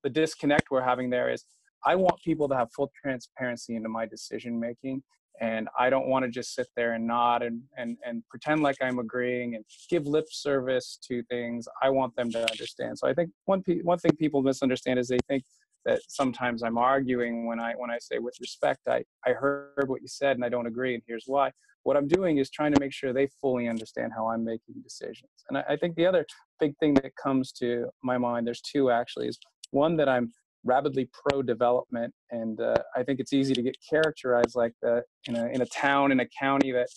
the 0.03 0.09
disconnect 0.09 0.71
we're 0.71 0.83
having 0.83 1.09
there 1.09 1.29
is 1.29 1.43
I 1.85 1.95
want 1.95 2.21
people 2.23 2.47
to 2.49 2.55
have 2.55 2.69
full 2.75 2.91
transparency 2.99 3.75
into 3.75 3.89
my 3.89 4.05
decision 4.05 4.59
making 4.59 5.03
and 5.41 5.67
I 5.77 5.89
don't 5.89 6.07
want 6.07 6.23
to 6.25 6.31
just 6.31 6.55
sit 6.55 6.67
there 6.75 6.93
and 6.93 7.05
nod 7.05 7.41
and, 7.43 7.61
and, 7.77 7.97
and 8.05 8.23
pretend 8.29 8.61
like 8.61 8.77
I'm 8.81 8.99
agreeing 8.99 9.55
and 9.55 9.65
give 9.89 10.05
lip 10.05 10.25
service 10.29 10.97
to 11.07 11.23
things. 11.23 11.67
I 11.81 11.89
want 11.89 12.15
them 12.15 12.31
to 12.31 12.41
understand. 12.49 12.97
So 12.97 13.07
I 13.07 13.13
think 13.13 13.31
one, 13.45 13.63
one 13.83 13.99
thing 13.99 14.11
people 14.17 14.41
misunderstand 14.41 14.99
is 14.99 15.07
they 15.07 15.19
think 15.27 15.43
that 15.85 15.99
sometimes 16.07 16.63
I'm 16.63 16.77
arguing 16.77 17.45
when 17.45 17.59
I, 17.59 17.73
when 17.73 17.91
I 17.91 17.97
say 17.99 18.17
with 18.19 18.35
respect, 18.39 18.81
I, 18.87 19.03
I 19.25 19.31
heard 19.31 19.87
what 19.87 20.01
you 20.01 20.07
said 20.07 20.35
and 20.35 20.45
I 20.45 20.49
don't 20.49 20.67
agree 20.67 20.93
and 20.93 21.03
here's 21.05 21.25
why. 21.27 21.51
What 21.83 21.97
I'm 21.97 22.07
doing 22.07 22.39
is 22.39 22.49
trying 22.49 22.73
to 22.73 22.79
make 22.79 22.93
sure 22.93 23.13
they 23.13 23.27
fully 23.39 23.67
understand 23.67 24.11
how 24.15 24.29
I'm 24.29 24.43
making 24.43 24.75
decisions. 24.83 25.29
And 25.49 25.57
I, 25.57 25.63
I 25.69 25.75
think 25.75 25.95
the 25.95 26.07
other 26.07 26.25
big 26.59 26.75
thing 26.79 26.95
that 26.95 27.11
comes 27.21 27.51
to 27.53 27.87
my 28.03 28.17
mind, 28.17 28.47
there's 28.47 28.61
two 28.61 28.89
actually, 28.89 29.27
is 29.27 29.37
one 29.71 29.95
that 29.97 30.09
I'm 30.09 30.31
rapidly 30.65 31.07
pro 31.13 31.41
development 31.41 32.13
and 32.31 32.59
uh, 32.59 32.75
i 32.95 33.03
think 33.03 33.19
it's 33.19 33.31
easy 33.33 33.53
to 33.53 33.61
get 33.61 33.77
characterized 33.87 34.55
like 34.55 34.73
that 34.81 35.03
in 35.27 35.35
a, 35.35 35.45
in 35.47 35.61
a 35.61 35.65
town 35.67 36.11
in 36.11 36.19
a 36.19 36.25
county 36.37 36.71
that 36.71 36.87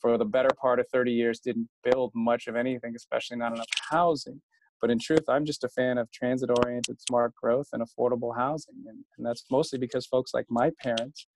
for 0.00 0.16
the 0.16 0.24
better 0.24 0.50
part 0.60 0.78
of 0.78 0.86
30 0.92 1.10
years 1.10 1.40
didn't 1.40 1.68
build 1.82 2.12
much 2.14 2.46
of 2.46 2.54
anything 2.54 2.92
especially 2.94 3.36
not 3.36 3.52
enough 3.52 3.66
housing. 3.90 4.40
But 4.80 4.90
in 4.90 4.98
truth 5.00 5.24
i'm 5.28 5.44
just 5.44 5.64
a 5.64 5.68
fan 5.68 5.98
of 5.98 6.10
transit 6.12 6.50
oriented 6.50 7.00
smart 7.00 7.34
growth 7.34 7.68
and 7.72 7.82
affordable 7.82 8.36
housing 8.36 8.76
and, 8.86 8.98
and 9.16 9.26
that's 9.26 9.44
mostly 9.50 9.78
because 9.78 10.06
folks 10.06 10.32
like 10.32 10.46
my 10.48 10.70
parents 10.80 11.26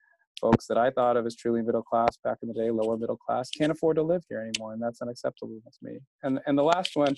folks 0.41 0.67
that 0.69 0.79
i 0.79 0.91
thought 0.91 1.17
of 1.17 1.27
as 1.27 1.35
truly 1.35 1.61
middle 1.61 1.83
class 1.83 2.17
back 2.23 2.39
in 2.43 2.49
the 2.49 2.55
day 2.55 2.71
lower 2.71 2.97
middle 2.97 3.17
class 3.17 3.51
can't 3.51 3.73
afford 3.73 3.97
to 3.97 4.03
live 4.03 4.23
here 4.29 4.41
anymore 4.41 4.75
and 4.75 4.81
that's 4.83 5.03
unacceptable 5.03 5.61
to 5.65 5.79
me. 5.83 5.99
And 6.23 6.39
and 6.47 6.57
the 6.57 6.63
last 6.63 6.95
one 6.95 7.17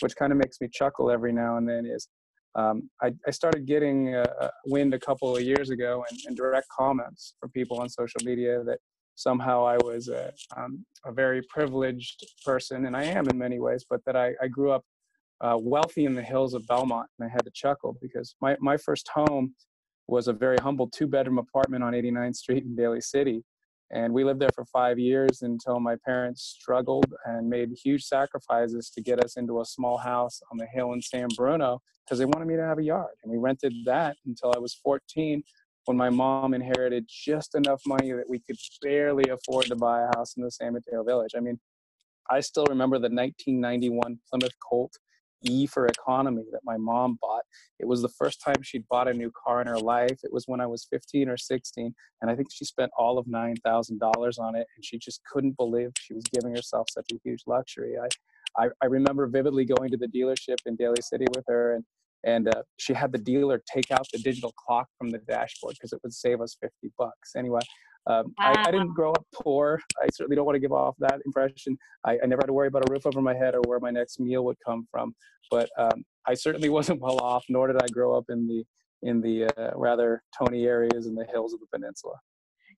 which 0.00 0.16
kind 0.16 0.32
of 0.32 0.38
makes 0.38 0.60
me 0.60 0.68
chuckle 0.72 1.10
every 1.10 1.32
now 1.32 1.56
and 1.56 1.68
then, 1.68 1.86
is 1.86 2.08
um, 2.56 2.88
I, 3.02 3.12
I, 3.26 3.30
started 3.30 3.66
getting 3.66 4.14
uh, 4.14 4.48
wind 4.64 4.94
a 4.94 4.98
couple 4.98 5.36
of 5.36 5.42
years 5.42 5.68
ago 5.68 6.04
and, 6.10 6.18
and, 6.26 6.36
direct 6.36 6.66
comments 6.70 7.34
from 7.38 7.50
people 7.50 7.78
on 7.78 7.88
social 7.88 8.20
media 8.24 8.64
that 8.64 8.78
somehow 9.14 9.66
I 9.66 9.76
was 9.76 10.08
a, 10.08 10.32
um, 10.56 10.84
a, 11.04 11.12
very 11.12 11.42
privileged 11.50 12.24
person, 12.44 12.86
and 12.86 12.96
I 12.96 13.04
am 13.04 13.28
in 13.28 13.36
many 13.36 13.60
ways, 13.60 13.84
but 13.88 14.00
that 14.06 14.16
I, 14.16 14.32
I 14.42 14.48
grew 14.48 14.70
up 14.70 14.84
uh, 15.42 15.58
wealthy 15.60 16.06
in 16.06 16.14
the 16.14 16.22
hills 16.22 16.54
of 16.54 16.66
Belmont. 16.66 17.08
And 17.18 17.28
I 17.28 17.30
had 17.30 17.44
to 17.44 17.50
chuckle 17.54 17.96
because 18.00 18.34
my, 18.40 18.56
my 18.60 18.76
first 18.76 19.08
home 19.12 19.54
was 20.08 20.28
a 20.28 20.32
very 20.32 20.56
humble 20.58 20.88
two 20.88 21.06
bedroom 21.06 21.38
apartment 21.38 21.84
on 21.84 21.92
89th 21.92 22.36
Street 22.36 22.64
in 22.64 22.74
Daly 22.74 23.00
City. 23.00 23.42
And 23.92 24.12
we 24.12 24.24
lived 24.24 24.40
there 24.40 24.50
for 24.54 24.64
five 24.64 24.98
years 24.98 25.42
until 25.42 25.78
my 25.78 25.96
parents 26.04 26.56
struggled 26.60 27.14
and 27.24 27.48
made 27.48 27.70
huge 27.72 28.04
sacrifices 28.04 28.90
to 28.90 29.00
get 29.00 29.24
us 29.24 29.36
into 29.36 29.60
a 29.60 29.64
small 29.64 29.96
house 29.96 30.40
on 30.50 30.58
the 30.58 30.66
hill 30.66 30.92
in 30.92 31.00
San 31.00 31.28
Bruno 31.36 31.80
because 32.04 32.18
they 32.18 32.24
wanted 32.24 32.46
me 32.46 32.56
to 32.56 32.64
have 32.64 32.78
a 32.78 32.82
yard. 32.82 33.14
And 33.22 33.30
we 33.30 33.38
rented 33.38 33.72
that 33.84 34.16
until 34.26 34.52
I 34.54 34.58
was 34.58 34.74
14 34.74 35.42
when 35.84 35.96
my 35.96 36.10
mom 36.10 36.52
inherited 36.52 37.08
just 37.08 37.54
enough 37.54 37.80
money 37.86 38.10
that 38.10 38.28
we 38.28 38.40
could 38.40 38.56
barely 38.82 39.30
afford 39.30 39.66
to 39.66 39.76
buy 39.76 40.02
a 40.02 40.16
house 40.16 40.36
in 40.36 40.42
the 40.42 40.50
San 40.50 40.72
Mateo 40.72 41.04
Village. 41.04 41.32
I 41.36 41.40
mean, 41.40 41.60
I 42.28 42.40
still 42.40 42.66
remember 42.68 42.96
the 42.96 43.02
1991 43.08 44.18
Plymouth 44.28 44.58
Colt 44.68 44.92
E 45.42 45.66
for 45.66 45.86
economy 45.86 46.44
that 46.52 46.60
my 46.64 46.76
mom 46.76 47.18
bought. 47.20 47.42
It 47.78 47.86
was 47.86 48.02
the 48.02 48.08
first 48.08 48.40
time 48.42 48.62
she'd 48.62 48.88
bought 48.88 49.08
a 49.08 49.14
new 49.14 49.30
car 49.44 49.60
in 49.60 49.66
her 49.66 49.78
life. 49.78 50.18
It 50.22 50.32
was 50.32 50.44
when 50.46 50.60
I 50.60 50.66
was 50.66 50.86
15 50.90 51.28
or 51.28 51.36
16, 51.36 51.94
and 52.22 52.30
I 52.30 52.34
think 52.34 52.48
she 52.52 52.64
spent 52.64 52.90
all 52.98 53.18
of 53.18 53.26
$9,000 53.26 54.38
on 54.38 54.56
it, 54.56 54.66
and 54.76 54.84
she 54.84 54.98
just 54.98 55.20
couldn't 55.30 55.56
believe 55.56 55.90
she 55.98 56.14
was 56.14 56.24
giving 56.24 56.54
herself 56.54 56.88
such 56.90 57.10
a 57.12 57.18
huge 57.22 57.42
luxury. 57.46 57.94
I, 57.98 58.64
I, 58.64 58.68
I 58.82 58.86
remember 58.86 59.26
vividly 59.26 59.64
going 59.64 59.90
to 59.90 59.96
the 59.96 60.08
dealership 60.08 60.58
in 60.66 60.76
Daly 60.76 61.02
City 61.02 61.26
with 61.34 61.44
her, 61.48 61.74
and 61.74 61.84
and 62.24 62.48
uh, 62.48 62.62
she 62.76 62.92
had 62.92 63.12
the 63.12 63.18
dealer 63.18 63.62
take 63.72 63.90
out 63.92 64.06
the 64.12 64.18
digital 64.18 64.52
clock 64.52 64.88
from 64.98 65.10
the 65.10 65.18
dashboard 65.18 65.74
because 65.74 65.92
it 65.92 66.00
would 66.02 66.12
save 66.12 66.40
us 66.40 66.56
50 66.60 66.92
bucks. 66.98 67.36
Anyway, 67.36 67.60
um, 68.06 68.32
I, 68.38 68.64
I, 68.66 68.70
didn't 68.70 68.94
grow 68.94 69.12
up 69.12 69.26
poor. 69.34 69.80
I 70.00 70.06
certainly 70.12 70.36
don't 70.36 70.46
want 70.46 70.54
to 70.54 70.60
give 70.60 70.72
off 70.72 70.94
that 71.00 71.20
impression. 71.26 71.76
I, 72.04 72.18
I, 72.22 72.26
never 72.26 72.42
had 72.42 72.46
to 72.46 72.52
worry 72.52 72.68
about 72.68 72.88
a 72.88 72.92
roof 72.92 73.04
over 73.04 73.20
my 73.20 73.34
head 73.34 73.54
or 73.54 73.62
where 73.66 73.80
my 73.80 73.90
next 73.90 74.20
meal 74.20 74.44
would 74.44 74.56
come 74.64 74.86
from. 74.90 75.14
But 75.50 75.68
um, 75.76 76.04
I 76.26 76.34
certainly 76.34 76.68
wasn't 76.78 77.00
well 77.00 77.20
off, 77.20 77.44
nor 77.48 77.66
did 77.66 77.82
I 77.82 77.86
grow 77.88 78.16
up 78.16 78.24
in 78.28 78.46
the 78.46 78.64
in 79.02 79.20
the 79.20 79.44
uh, 79.44 79.70
rather 79.74 80.22
Tony 80.36 80.66
areas 80.66 81.06
in 81.06 81.14
the 81.14 81.26
hills 81.26 81.52
of 81.52 81.60
the 81.60 81.66
peninsula. 81.72 82.14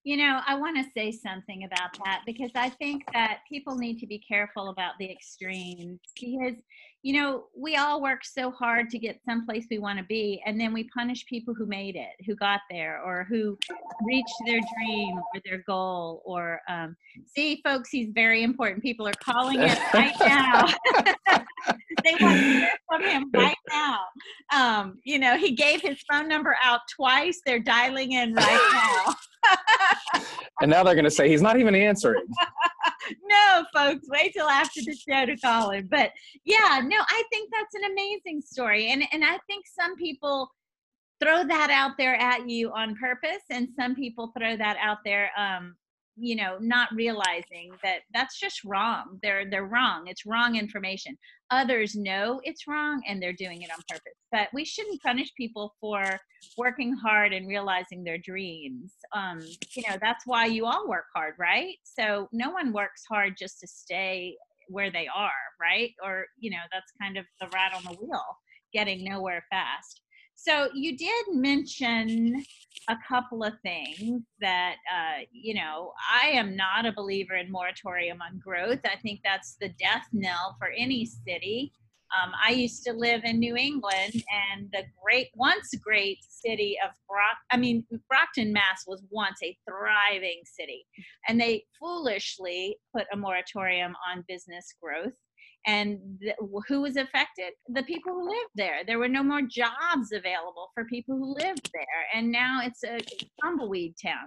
You 0.04 0.16
know, 0.16 0.40
I 0.46 0.54
want 0.54 0.76
to 0.76 0.90
say 0.96 1.12
something 1.12 1.64
about 1.64 1.90
that 2.04 2.22
because 2.24 2.50
I 2.54 2.70
think 2.70 3.02
that 3.12 3.40
people 3.48 3.76
need 3.76 3.98
to 3.98 4.06
be 4.06 4.18
careful 4.18 4.70
about 4.70 4.92
the 4.98 5.10
extremes 5.10 6.00
because, 6.18 6.54
you 7.02 7.20
know, 7.20 7.44
we 7.56 7.76
all 7.76 8.02
work 8.02 8.24
so 8.24 8.50
hard 8.50 8.90
to 8.90 8.98
get 8.98 9.20
someplace 9.24 9.66
we 9.70 9.78
want 9.78 9.98
to 9.98 10.04
be, 10.04 10.42
and 10.44 10.60
then 10.60 10.72
we 10.72 10.84
punish 10.94 11.24
people 11.26 11.54
who 11.54 11.64
made 11.66 11.94
it, 11.94 12.10
who 12.26 12.34
got 12.34 12.60
there, 12.70 13.00
or 13.02 13.24
who 13.28 13.56
reached 14.04 14.34
their 14.46 14.60
dream 14.76 15.16
or 15.16 15.40
their 15.44 15.62
goal. 15.66 16.22
Or, 16.24 16.60
um, 16.68 16.96
see, 17.26 17.60
folks, 17.64 17.90
he's 17.90 18.10
very 18.12 18.42
important. 18.42 18.82
People 18.82 19.06
are 19.06 19.14
calling 19.22 19.60
it 19.60 19.78
right 19.94 20.14
now. 20.20 20.66
they 22.04 22.14
want 22.20 22.36
to 22.38 22.42
hear 22.42 22.70
from 22.88 23.02
him 23.02 23.30
right 23.34 23.56
now. 23.70 24.00
Um, 24.54 24.98
you 25.04 25.18
know, 25.18 25.36
he 25.36 25.52
gave 25.52 25.80
his 25.80 25.98
phone 26.10 26.28
number 26.28 26.56
out 26.62 26.80
twice. 26.94 27.40
They're 27.44 27.58
dialing 27.58 28.12
in 28.12 28.34
right 28.34 29.14
now. 29.44 30.20
and 30.60 30.70
now 30.70 30.82
they're 30.82 30.94
going 30.94 31.04
to 31.04 31.10
say 31.10 31.28
he's 31.28 31.42
not 31.42 31.58
even 31.58 31.74
answering. 31.74 32.24
no, 33.24 33.64
folks, 33.74 34.06
wait 34.08 34.32
till 34.32 34.48
after 34.48 34.80
the 34.84 34.96
show 34.96 35.26
to 35.26 35.36
call 35.36 35.70
him. 35.70 35.88
But 35.90 36.12
yeah, 36.44 36.80
no, 36.84 36.98
I 36.98 37.22
think 37.32 37.50
that's 37.52 37.74
an 37.74 37.90
amazing 37.92 38.42
story, 38.42 38.90
and 38.90 39.02
and 39.12 39.24
I 39.24 39.38
think 39.46 39.64
some 39.66 39.96
people 39.96 40.50
throw 41.20 41.44
that 41.44 41.70
out 41.70 41.92
there 41.98 42.14
at 42.14 42.48
you 42.48 42.72
on 42.72 42.96
purpose, 42.96 43.42
and 43.50 43.68
some 43.78 43.94
people 43.94 44.32
throw 44.38 44.56
that 44.56 44.76
out 44.80 44.98
there 45.04 45.30
um, 45.36 45.74
you 46.20 46.36
know 46.36 46.56
not 46.60 46.88
realizing 46.94 47.70
that 47.82 48.00
that's 48.12 48.38
just 48.38 48.64
wrong 48.64 49.18
they're 49.22 49.48
they're 49.48 49.66
wrong 49.66 50.04
it's 50.06 50.26
wrong 50.26 50.56
information 50.56 51.16
others 51.50 51.94
know 51.94 52.40
it's 52.44 52.66
wrong 52.66 53.02
and 53.06 53.22
they're 53.22 53.32
doing 53.32 53.62
it 53.62 53.70
on 53.70 53.78
purpose. 53.88 54.14
But 54.30 54.48
we 54.52 54.64
shouldn't 54.64 55.02
punish 55.02 55.32
people 55.36 55.74
for 55.80 56.18
working 56.56 56.94
hard 56.94 57.32
and 57.32 57.48
realizing 57.48 58.04
their 58.04 58.18
dreams. 58.18 58.94
Um 59.14 59.40
you 59.74 59.82
know 59.88 59.96
that's 60.00 60.24
why 60.26 60.46
you 60.46 60.66
all 60.66 60.88
work 60.88 61.06
hard 61.14 61.34
right? 61.38 61.76
So 61.84 62.28
no 62.32 62.50
one 62.50 62.72
works 62.72 63.02
hard 63.08 63.34
just 63.38 63.60
to 63.60 63.66
stay 63.66 64.36
where 64.68 64.90
they 64.90 65.08
are 65.14 65.30
right? 65.60 65.92
Or 66.04 66.26
you 66.38 66.50
know 66.50 66.64
that's 66.72 66.92
kind 67.00 67.16
of 67.16 67.24
the 67.40 67.48
rat 67.48 67.72
on 67.74 67.82
the 67.84 67.98
wheel 68.00 68.24
getting 68.72 69.02
nowhere 69.02 69.42
fast 69.50 70.02
so 70.38 70.68
you 70.72 70.96
did 70.96 71.24
mention 71.32 72.44
a 72.88 72.96
couple 73.06 73.42
of 73.42 73.54
things 73.62 74.22
that 74.40 74.76
uh, 74.90 75.24
you 75.32 75.54
know 75.54 75.92
I 76.22 76.28
am 76.28 76.56
not 76.56 76.86
a 76.86 76.92
believer 76.92 77.34
in 77.34 77.50
moratorium 77.50 78.22
on 78.22 78.38
growth. 78.38 78.80
I 78.84 78.96
think 79.02 79.20
that's 79.24 79.56
the 79.60 79.70
death 79.70 80.06
knell 80.12 80.56
for 80.58 80.68
any 80.76 81.04
city. 81.04 81.72
Um, 82.16 82.32
I 82.42 82.52
used 82.52 82.84
to 82.84 82.92
live 82.92 83.22
in 83.24 83.38
New 83.38 83.54
England, 83.54 84.14
and 84.14 84.70
the 84.72 84.84
great, 85.02 85.28
once 85.34 85.74
great 85.82 86.18
city 86.26 86.78
of 86.82 86.92
Brock, 87.06 87.36
I 87.50 87.58
mean, 87.58 87.84
Brockton, 88.08 88.50
Mass 88.50 88.84
was 88.86 89.02
once 89.10 89.40
a 89.42 89.56
thriving 89.68 90.40
city. 90.44 90.86
And 91.28 91.38
they 91.38 91.64
foolishly 91.78 92.78
put 92.96 93.04
a 93.12 93.16
moratorium 93.16 93.94
on 94.10 94.24
business 94.26 94.74
growth 94.82 95.12
and 95.66 95.98
th- 96.20 96.36
who 96.68 96.82
was 96.82 96.96
affected? 96.96 97.52
The 97.68 97.82
people 97.82 98.12
who 98.12 98.28
lived 98.28 98.52
there. 98.54 98.84
There 98.86 98.98
were 98.98 99.08
no 99.08 99.22
more 99.22 99.42
jobs 99.42 100.12
available 100.12 100.70
for 100.74 100.84
people 100.84 101.16
who 101.16 101.34
lived 101.34 101.70
there 101.72 101.84
and 102.14 102.30
now 102.30 102.60
it's 102.62 102.84
a 102.84 102.98
tumbleweed 103.42 103.94
town. 104.02 104.26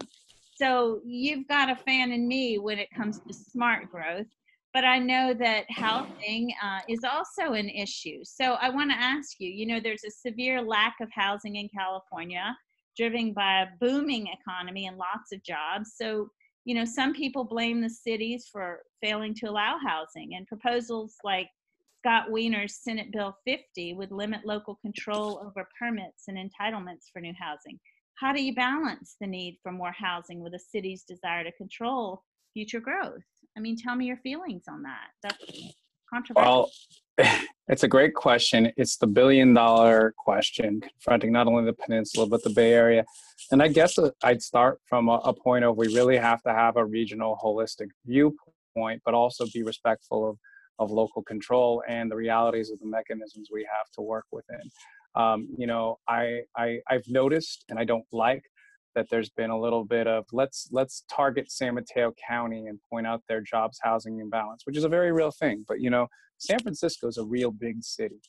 So 0.56 1.02
you've 1.06 1.48
got 1.48 1.72
a 1.72 1.76
fan 1.76 2.12
in 2.12 2.28
me 2.28 2.60
when 2.60 2.78
it 2.78 2.90
comes 2.96 3.20
to 3.20 3.34
smart 3.34 3.90
growth 3.92 4.28
but 4.74 4.86
i 4.86 4.98
know 4.98 5.34
that 5.34 5.66
housing 5.70 6.54
uh, 6.64 6.80
is 6.88 7.04
also 7.04 7.54
an 7.54 7.68
issue. 7.68 8.20
So 8.24 8.54
i 8.62 8.70
want 8.70 8.90
to 8.92 8.98
ask 8.98 9.36
you 9.40 9.50
you 9.50 9.66
know 9.66 9.80
there's 9.82 10.06
a 10.06 10.12
severe 10.12 10.62
lack 10.62 10.96
of 11.02 11.10
housing 11.12 11.58
in 11.58 11.68
california 11.78 12.56
driven 12.98 13.34
by 13.34 13.62
a 13.62 13.68
booming 13.80 14.28
economy 14.28 14.88
and 14.88 14.98
lots 14.98 15.32
of 15.34 15.44
jobs. 15.44 15.94
So 15.96 16.30
you 16.66 16.76
know, 16.76 16.86
some 16.86 17.14
people 17.14 17.44
blame 17.44 17.82
the 17.82 17.90
cities 17.90 18.48
for 18.52 18.82
failing 19.02 19.34
to 19.36 19.48
allow 19.48 19.78
housing, 19.86 20.36
and 20.36 20.48
proposals 20.48 21.16
like 21.24 21.50
Scott 22.00 22.32
Wiener's 22.32 22.78
Senate 22.82 23.12
Bill 23.12 23.36
50 23.46 23.94
would 23.94 24.12
limit 24.12 24.46
local 24.46 24.76
control 24.82 25.42
over 25.46 25.68
permits 25.80 26.24
and 26.28 26.38
entitlements 26.38 27.06
for 27.12 27.22
new 27.22 27.34
housing. 27.40 27.80
How 28.16 28.34
do 28.34 28.44
you 28.44 28.54
balance 28.54 29.16
the 29.20 29.28
need 29.28 29.58
for 29.64 29.72
more 29.72 29.92
housing 29.92 30.42
with 30.42 30.54
a 30.54 30.60
city's 30.60 31.04
desire 31.04 31.44
to 31.44 31.52
control 31.54 32.24
future 32.54 32.80
growth? 32.80 33.24
I 33.58 33.60
mean, 33.60 33.78
tell 33.78 33.96
me 33.96 34.06
your 34.06 34.18
feelings 34.18 34.64
on 34.70 34.84
that. 34.84 35.10
That's 35.24 35.44
controversial. 36.12 36.70
Well, 37.18 37.38
it's 37.68 37.84
a 37.84 37.88
great 37.88 38.14
question. 38.14 38.72
It's 38.78 38.98
the 38.98 39.08
billion 39.08 39.54
dollar 39.54 40.14
question 40.18 40.82
confronting 40.82 41.32
not 41.32 41.48
only 41.48 41.66
the 41.66 41.74
peninsula, 41.74 42.28
but 42.28 42.44
the 42.44 42.50
Bay 42.50 42.74
Area. 42.74 43.06
And 43.52 43.62
I 43.62 43.68
guess 43.68 43.98
I'd 44.24 44.42
start 44.42 44.80
from 44.86 45.10
a, 45.10 45.16
a 45.24 45.34
point 45.34 45.66
of 45.66 45.78
we 45.78 45.88
really 45.88 46.18
have 46.18 46.42
to 46.44 46.54
have 46.54 46.78
a 46.78 46.86
regional 46.86 47.38
holistic 47.44 47.88
viewpoint, 48.06 49.02
but 49.06 49.14
also 49.14 49.46
be 49.54 49.64
respectful 49.64 50.30
of, 50.30 50.38
of 50.80 50.92
local 50.92 51.24
control 51.24 51.84
and 51.88 52.10
the 52.10 52.16
realities 52.16 52.72
of 52.72 52.80
the 52.80 52.88
mechanisms 52.88 53.50
we 53.52 53.62
have 53.62 53.90
to 53.94 54.02
work 54.02 54.26
within. 54.32 54.62
Um, 55.16 55.50
you 55.58 55.68
know, 55.68 56.00
I, 56.08 56.42
I, 56.56 56.80
I've 56.90 57.08
noticed, 57.08 57.66
and 57.70 57.78
I 57.78 57.84
don't 57.84 58.06
like 58.14 58.44
that 58.96 59.08
there's 59.10 59.30
been 59.30 59.50
a 59.50 59.60
little 59.60 59.86
bit 59.86 60.08
of 60.08 60.26
let's 60.32 60.68
let's 60.72 61.06
target 61.10 61.52
San 61.52 61.76
Mateo 61.76 62.14
County 62.28 62.68
and 62.68 62.80
point 62.90 63.08
out 63.08 63.22
their 63.28 63.42
jobs 63.42 63.80
housing 63.82 64.20
imbalance, 64.20 64.64
which 64.66 64.78
is 64.78 64.84
a 64.84 64.90
very 64.90 65.12
real 65.12 65.32
thing. 65.32 65.66
But 65.68 65.80
you 65.80 65.90
know, 65.90 66.08
San 66.38 66.60
Francisco 66.60 67.08
is 67.08 67.18
a 67.18 67.26
real 67.26 67.52
big 67.52 67.84
city. 67.84 68.20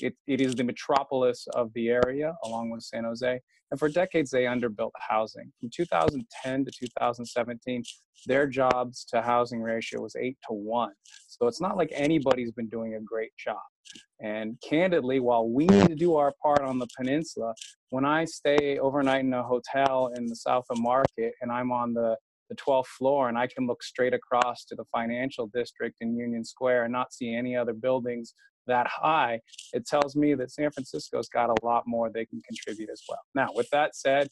It, 0.00 0.14
it 0.26 0.40
is 0.40 0.54
the 0.54 0.64
metropolis 0.64 1.46
of 1.54 1.72
the 1.74 1.88
area, 1.88 2.34
along 2.44 2.70
with 2.70 2.82
San 2.82 3.04
Jose. 3.04 3.40
And 3.70 3.78
for 3.78 3.88
decades, 3.88 4.30
they 4.30 4.44
underbuilt 4.44 4.90
housing. 4.98 5.50
From 5.58 5.70
2010 5.74 6.64
to 6.66 6.70
2017, 6.70 7.82
their 8.26 8.46
jobs 8.46 9.04
to 9.06 9.22
housing 9.22 9.62
ratio 9.62 10.02
was 10.02 10.14
eight 10.16 10.36
to 10.48 10.54
one. 10.54 10.92
So 11.26 11.46
it's 11.46 11.60
not 11.60 11.76
like 11.76 11.90
anybody's 11.92 12.52
been 12.52 12.68
doing 12.68 12.94
a 12.94 13.00
great 13.00 13.32
job. 13.38 13.56
And 14.20 14.56
candidly, 14.62 15.20
while 15.20 15.48
we 15.48 15.66
need 15.66 15.88
to 15.88 15.94
do 15.94 16.16
our 16.16 16.32
part 16.42 16.60
on 16.60 16.78
the 16.78 16.86
peninsula, 16.96 17.54
when 17.90 18.04
I 18.04 18.26
stay 18.26 18.78
overnight 18.78 19.24
in 19.24 19.32
a 19.32 19.42
hotel 19.42 20.12
in 20.16 20.26
the 20.26 20.36
South 20.36 20.66
of 20.70 20.78
Market 20.78 21.32
and 21.40 21.50
I'm 21.50 21.72
on 21.72 21.94
the 21.94 22.16
the 22.50 22.56
12th 22.56 22.86
floor 22.86 23.30
and 23.30 23.38
I 23.38 23.46
can 23.46 23.66
look 23.66 23.82
straight 23.82 24.12
across 24.12 24.64
to 24.66 24.74
the 24.74 24.84
financial 24.92 25.46
district 25.54 25.96
in 26.02 26.14
Union 26.14 26.44
Square 26.44 26.84
and 26.84 26.92
not 26.92 27.12
see 27.12 27.34
any 27.34 27.56
other 27.56 27.72
buildings 27.72 28.34
that 28.66 28.86
high, 28.86 29.40
it 29.72 29.86
tells 29.86 30.16
me 30.16 30.34
that 30.34 30.50
San 30.50 30.70
Francisco's 30.70 31.28
got 31.28 31.50
a 31.50 31.66
lot 31.66 31.84
more 31.86 32.10
they 32.10 32.26
can 32.26 32.40
contribute 32.42 32.90
as 32.90 33.02
well. 33.08 33.20
Now, 33.34 33.48
with 33.54 33.68
that 33.70 33.96
said, 33.96 34.28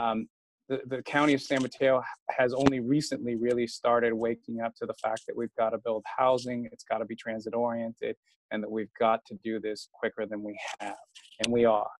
um, 0.00 0.28
the, 0.68 0.80
the 0.86 1.02
county 1.02 1.34
of 1.34 1.42
San 1.42 1.62
Mateo 1.62 2.02
has 2.30 2.54
only 2.54 2.80
recently 2.80 3.34
really 3.34 3.66
started 3.66 4.14
waking 4.14 4.60
up 4.60 4.74
to 4.76 4.86
the 4.86 4.94
fact 4.94 5.22
that 5.26 5.36
we've 5.36 5.54
got 5.58 5.70
to 5.70 5.78
build 5.78 6.04
housing, 6.16 6.68
it's 6.72 6.84
got 6.84 6.98
to 6.98 7.04
be 7.04 7.16
transit 7.16 7.54
oriented, 7.54 8.16
and 8.50 8.62
that 8.62 8.70
we've 8.70 8.92
got 8.98 9.24
to 9.26 9.34
do 9.42 9.60
this 9.60 9.88
quicker 9.92 10.26
than 10.26 10.42
we 10.42 10.58
have. 10.80 10.94
And 11.44 11.52
we 11.52 11.64
are. 11.64 11.90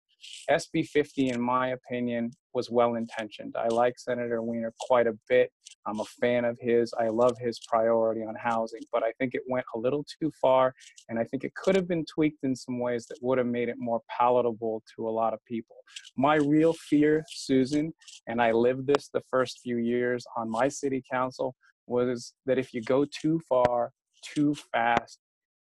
SB 0.50 0.86
50, 0.86 1.30
in 1.30 1.40
my 1.40 1.68
opinion, 1.68 2.30
was 2.54 2.70
well 2.70 2.94
intentioned. 2.94 3.54
I 3.56 3.68
like 3.68 3.98
Senator 3.98 4.42
Wiener 4.42 4.72
quite 4.80 5.06
a 5.06 5.18
bit. 5.28 5.50
I'm 5.86 6.00
a 6.00 6.04
fan 6.04 6.44
of 6.44 6.58
his. 6.60 6.92
I 6.98 7.08
love 7.08 7.36
his 7.38 7.58
priority 7.66 8.22
on 8.22 8.34
housing, 8.34 8.82
but 8.92 9.02
I 9.02 9.12
think 9.18 9.34
it 9.34 9.42
went 9.48 9.66
a 9.74 9.78
little 9.78 10.04
too 10.20 10.30
far, 10.40 10.74
and 11.08 11.18
I 11.18 11.24
think 11.24 11.44
it 11.44 11.54
could 11.54 11.74
have 11.74 11.88
been 11.88 12.04
tweaked 12.04 12.44
in 12.44 12.54
some 12.54 12.78
ways 12.78 13.06
that 13.06 13.18
would 13.22 13.38
have 13.38 13.46
made 13.46 13.68
it 13.68 13.76
more 13.78 14.00
palatable 14.08 14.82
to 14.96 15.08
a 15.08 15.10
lot 15.10 15.34
of 15.34 15.44
people. 15.44 15.76
My 16.16 16.36
real 16.36 16.72
fear, 16.72 17.24
Susan, 17.28 17.92
and 18.26 18.40
I 18.40 18.52
lived 18.52 18.86
this 18.86 19.08
the 19.12 19.22
first 19.30 19.60
few 19.62 19.78
years 19.78 20.24
on 20.36 20.50
my 20.50 20.68
city 20.68 21.02
council, 21.10 21.54
was 21.86 22.34
that 22.46 22.58
if 22.58 22.72
you 22.72 22.82
go 22.82 23.04
too 23.04 23.40
far, 23.48 23.92
too 24.22 24.54
fast, 24.72 25.18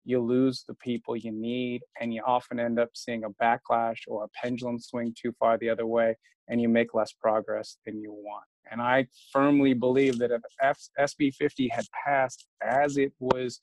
you 0.09 0.21
lose 0.21 0.65
the 0.67 0.75
people 0.75 1.15
you 1.15 1.31
need, 1.31 1.83
and 2.01 2.15
you 2.15 2.23
often 2.27 2.59
end 2.59 2.79
up 2.79 2.89
seeing 2.95 3.25
a 3.25 3.31
backlash 3.43 3.99
or 4.09 4.25
a 4.25 4.29
pendulum 4.29 4.79
swing 4.79 5.15
too 5.15 5.33
far 5.39 5.59
the 5.59 5.69
other 5.69 5.87
way, 5.87 6.17
and 6.49 6.63
you 6.63 6.69
make 6.69 6.95
less 6.95 7.13
progress 7.13 7.77
than 7.85 8.01
you 8.01 8.11
want. 8.11 8.45
And 8.71 8.81
I 8.81 9.07
firmly 9.31 9.75
believe 9.75 10.19
that 10.19 10.31
if 10.31 10.41
F- 10.63 10.89
SB 10.99 11.35
50 11.35 11.69
had 11.69 11.85
passed 12.07 12.47
as 12.63 12.97
it 12.97 13.13
was, 13.21 13.61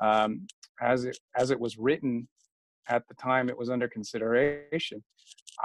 um, 0.00 0.48
as 0.80 1.04
it 1.04 1.16
as 1.38 1.52
it 1.52 1.60
was 1.60 1.78
written 1.78 2.26
at 2.88 3.06
the 3.06 3.14
time 3.14 3.48
it 3.48 3.56
was 3.56 3.70
under 3.70 3.86
consideration, 3.86 5.02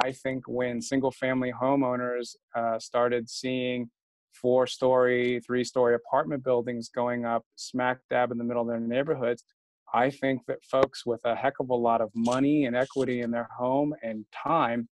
I 0.04 0.12
think 0.12 0.44
when 0.48 0.80
single-family 0.80 1.54
homeowners 1.60 2.36
uh, 2.56 2.78
started 2.78 3.28
seeing 3.28 3.90
four-story, 4.32 5.42
three-story 5.46 5.96
apartment 5.96 6.44
buildings 6.44 6.90
going 6.90 7.26
up 7.26 7.44
smack 7.56 7.98
dab 8.12 8.32
in 8.32 8.38
the 8.38 8.44
middle 8.44 8.62
of 8.62 8.68
their 8.68 8.80
neighborhoods, 8.80 9.44
I 9.94 10.10
think 10.10 10.46
that 10.48 10.64
folks 10.64 11.06
with 11.06 11.22
a 11.26 11.36
heck 11.36 11.60
of 11.60 11.70
a 11.70 11.76
lot 11.76 12.02
of 12.02 12.12
money 12.16 12.66
and 12.66 12.76
equity 12.76 13.22
in 13.22 13.32
their 13.32 13.50
home 13.58 13.94
and 14.04 14.26
time 14.32 14.88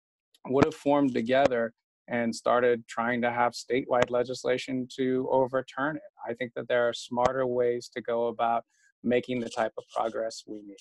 would 0.48 0.66
have 0.66 0.76
formed 0.76 1.14
together 1.14 1.74
and 2.08 2.34
started 2.34 2.88
trying 2.88 3.22
to 3.22 3.32
have 3.32 3.54
statewide 3.54 4.10
legislation 4.10 4.88
to 4.96 5.28
overturn 5.32 5.96
it. 5.98 6.02
I 6.28 6.34
think 6.34 6.54
that 6.56 6.68
there 6.68 6.88
are 6.88 6.94
smarter 6.94 7.48
ways 7.48 7.90
to 7.96 8.02
go 8.02 8.28
about 8.28 8.64
making 9.04 9.40
the 9.40 9.50
type 9.50 9.74
of 9.78 9.84
progress 9.94 10.44
we 10.48 10.62
need. 10.62 10.78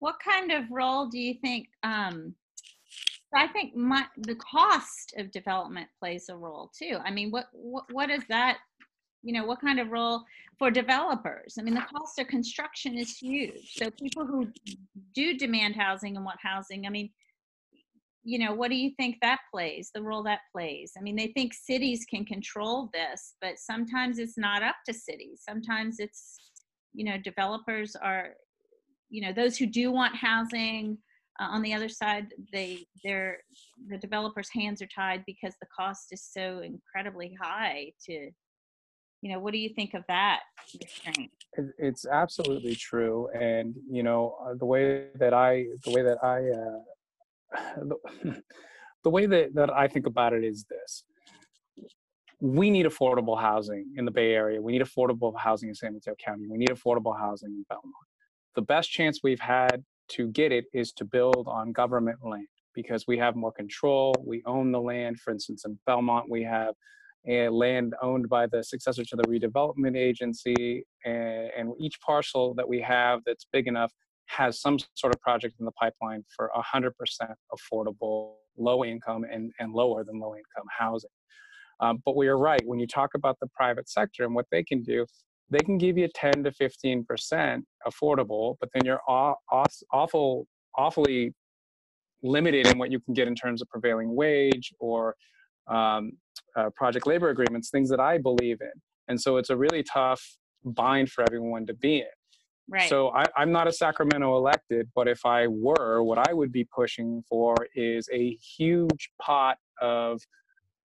What 0.00 0.16
kind 0.22 0.52
of 0.52 0.64
role 0.70 1.08
do 1.08 1.18
you 1.18 1.34
think? 1.40 1.68
Um, 1.82 2.34
I 3.34 3.46
think 3.48 3.74
my, 3.74 4.04
the 4.18 4.34
cost 4.34 5.14
of 5.16 5.30
development 5.30 5.88
plays 5.98 6.28
a 6.28 6.36
role 6.36 6.70
too. 6.76 6.98
I 7.02 7.10
mean, 7.10 7.30
what 7.30 7.46
what 7.52 7.84
what 7.90 8.10
is 8.10 8.22
that 8.28 8.58
you 9.22 9.32
know 9.32 9.44
what 9.44 9.60
kind 9.60 9.78
of 9.78 9.90
role 9.90 10.24
for 10.58 10.70
developers? 10.70 11.56
I 11.58 11.62
mean 11.62 11.74
the 11.74 11.86
cost 11.94 12.18
of 12.18 12.26
construction 12.28 12.98
is 12.98 13.16
huge. 13.16 13.74
So 13.76 13.90
people 13.90 14.26
who 14.26 14.48
do 15.14 15.36
demand 15.36 15.76
housing 15.76 16.16
and 16.16 16.24
want 16.24 16.38
housing 16.42 16.86
i 16.86 16.90
mean 16.90 17.10
you 18.24 18.38
know 18.38 18.54
what 18.54 18.70
do 18.70 18.76
you 18.76 18.90
think 18.96 19.16
that 19.20 19.40
plays 19.52 19.90
the 19.94 20.02
role 20.02 20.22
that 20.22 20.40
plays? 20.52 20.92
I 20.96 21.00
mean 21.00 21.16
they 21.16 21.28
think 21.28 21.52
cities 21.54 22.06
can 22.08 22.24
control 22.24 22.90
this 22.92 23.34
but 23.40 23.58
sometimes 23.58 24.18
it's 24.18 24.38
not 24.38 24.62
up 24.62 24.76
to 24.86 24.94
cities. 24.94 25.42
Sometimes 25.46 25.96
it's 25.98 26.36
you 26.94 27.04
know 27.04 27.18
developers 27.18 27.96
are 27.96 28.30
you 29.10 29.22
know 29.22 29.32
those 29.32 29.56
who 29.56 29.66
do 29.66 29.90
want 29.90 30.14
housing 30.16 30.98
uh, 31.40 31.44
on 31.44 31.62
the 31.62 31.74
other 31.74 31.88
side 31.88 32.28
they 32.52 32.86
they're 33.02 33.38
the 33.88 33.98
developers 33.98 34.48
hands 34.52 34.80
are 34.82 34.88
tied 34.94 35.24
because 35.26 35.54
the 35.60 35.68
cost 35.76 36.08
is 36.12 36.22
so 36.22 36.60
incredibly 36.60 37.36
high 37.40 37.90
to 38.04 38.30
you 39.22 39.32
know 39.32 39.38
what 39.38 39.52
do 39.52 39.58
you 39.58 39.70
think 39.70 39.94
of 39.94 40.02
that 40.08 40.40
restraint? 40.80 41.30
It's 41.78 42.04
absolutely 42.04 42.74
true 42.74 43.28
and 43.30 43.74
you 43.90 44.02
know 44.02 44.36
uh, 44.44 44.54
the 44.58 44.66
way 44.66 45.06
that 45.14 45.32
i 45.32 45.64
the 45.84 45.92
way 45.92 46.02
that 46.02 46.18
i 46.22 46.38
uh, 46.50 47.74
the, 48.24 48.42
the 49.04 49.10
way 49.10 49.26
that, 49.26 49.54
that 49.54 49.70
i 49.70 49.88
think 49.88 50.06
about 50.06 50.34
it 50.34 50.44
is 50.44 50.66
this. 50.68 51.04
We 52.40 52.70
need 52.70 52.86
affordable 52.86 53.40
housing 53.40 53.86
in 53.96 54.04
the 54.04 54.10
bay 54.10 54.32
area. 54.32 54.60
We 54.60 54.72
need 54.72 54.82
affordable 54.82 55.32
housing 55.38 55.68
in 55.68 55.76
san 55.76 55.94
mateo 55.94 56.16
county. 56.22 56.48
We 56.50 56.58
need 56.58 56.70
affordable 56.70 57.16
housing 57.16 57.50
in 57.50 57.64
belmont. 57.68 57.94
The 58.56 58.62
best 58.62 58.90
chance 58.90 59.20
we've 59.22 59.40
had 59.40 59.84
to 60.08 60.26
get 60.28 60.50
it 60.50 60.64
is 60.74 60.92
to 60.94 61.04
build 61.04 61.46
on 61.46 61.70
government 61.70 62.18
land 62.24 62.48
because 62.74 63.06
we 63.06 63.16
have 63.18 63.36
more 63.36 63.52
control. 63.52 64.12
We 64.26 64.42
own 64.44 64.72
the 64.72 64.80
land. 64.80 65.20
For 65.20 65.30
instance 65.30 65.64
in 65.64 65.78
belmont 65.86 66.28
we 66.28 66.42
have 66.42 66.74
and 67.24 67.54
land 67.54 67.94
owned 68.02 68.28
by 68.28 68.46
the 68.46 68.62
successor 68.64 69.04
to 69.04 69.16
the 69.16 69.22
redevelopment 69.24 69.96
agency. 69.96 70.84
And, 71.04 71.50
and, 71.56 71.72
each 71.78 72.00
parcel 72.00 72.54
that 72.54 72.68
we 72.68 72.80
have 72.80 73.20
that's 73.24 73.46
big 73.52 73.68
enough 73.68 73.92
has 74.26 74.60
some 74.60 74.78
sort 74.94 75.14
of 75.14 75.20
project 75.20 75.56
in 75.58 75.66
the 75.66 75.72
pipeline 75.72 76.24
for 76.34 76.50
100% 76.74 76.90
affordable, 77.52 78.34
low 78.56 78.84
income, 78.84 79.24
and, 79.30 79.52
and 79.58 79.72
lower 79.72 80.04
than 80.04 80.18
low 80.18 80.34
income 80.34 80.66
housing. 80.76 81.10
Um, 81.80 82.02
but 82.04 82.16
we 82.16 82.28
are 82.28 82.38
right. 82.38 82.62
When 82.64 82.78
you 82.78 82.86
talk 82.86 83.10
about 83.14 83.38
the 83.40 83.48
private 83.48 83.88
sector 83.88 84.24
and 84.24 84.34
what 84.34 84.46
they 84.50 84.62
can 84.62 84.82
do, 84.82 85.06
they 85.50 85.58
can 85.58 85.78
give 85.78 85.98
you 85.98 86.08
10 86.14 86.44
to 86.44 86.50
15% 86.50 87.62
affordable, 87.86 88.56
but 88.60 88.70
then 88.72 88.84
you're 88.84 89.00
aw- 89.06 89.34
awful, 89.92 90.46
awfully 90.76 91.34
limited 92.22 92.68
in 92.68 92.78
what 92.78 92.90
you 92.90 93.00
can 93.00 93.14
get 93.14 93.28
in 93.28 93.34
terms 93.34 93.60
of 93.60 93.68
prevailing 93.68 94.14
wage 94.14 94.72
or 94.78 95.14
um, 95.68 96.12
uh, 96.56 96.70
project 96.76 97.06
labor 97.06 97.30
agreements, 97.30 97.70
things 97.70 97.88
that 97.90 98.00
I 98.00 98.18
believe 98.18 98.60
in. 98.60 98.72
And 99.08 99.20
so 99.20 99.36
it's 99.36 99.50
a 99.50 99.56
really 99.56 99.82
tough 99.82 100.22
bind 100.64 101.10
for 101.10 101.24
everyone 101.24 101.66
to 101.66 101.74
be 101.74 101.98
in. 101.98 102.06
Right. 102.68 102.88
So 102.88 103.10
I, 103.10 103.24
I'm 103.36 103.52
not 103.52 103.66
a 103.66 103.72
Sacramento 103.72 104.36
elected, 104.36 104.88
but 104.94 105.08
if 105.08 105.26
I 105.26 105.46
were, 105.48 106.02
what 106.02 106.18
I 106.28 106.32
would 106.32 106.52
be 106.52 106.64
pushing 106.64 107.22
for 107.28 107.54
is 107.74 108.08
a 108.12 108.36
huge 108.56 109.10
pot 109.20 109.58
of 109.80 110.20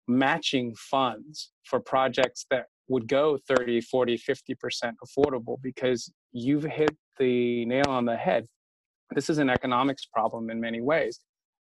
matching 0.09 0.75
funds 0.77 1.53
for 1.65 1.81
projects 1.81 2.47
that 2.51 2.67
would 2.89 3.09
go 3.09 3.39
30, 3.49 3.81
40, 3.81 4.17
50% 4.17 4.93
affordable 5.05 5.61
because 5.61 6.13
you've 6.33 6.63
hit 6.63 6.97
the 7.19 7.65
nail 7.67 7.89
on 7.89 8.05
the 8.05 8.17
head. 8.17 8.47
This 9.15 9.29
is 9.29 9.39
an 9.39 9.51
economics 9.51 10.07
problem 10.07 10.51
in 10.51 10.61
many 10.61 10.81
ways. 10.81 11.21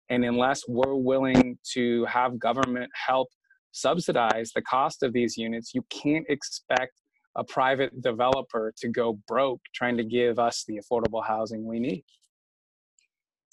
And 0.10 0.24
unless 0.24 0.64
we're 0.68 0.96
willing 0.96 1.58
to 1.74 2.06
have 2.06 2.40
government 2.40 2.92
help 2.94 3.30
subsidize 3.72 4.52
the 4.54 4.62
cost 4.62 5.04
of 5.04 5.14
these 5.14 5.38
units, 5.38 5.74
you 5.74 5.84
can't 5.90 6.26
expect 6.30 7.02
a 7.36 7.44
private 7.44 8.02
developer 8.02 8.74
to 8.78 8.88
go 8.88 9.20
broke 9.28 9.62
trying 9.74 9.98
to 9.98 10.04
give 10.04 10.40
us 10.40 10.64
the 10.68 10.80
affordable 10.80 11.26
housing 11.26 11.66
we 11.66 11.80
need. 11.80 12.04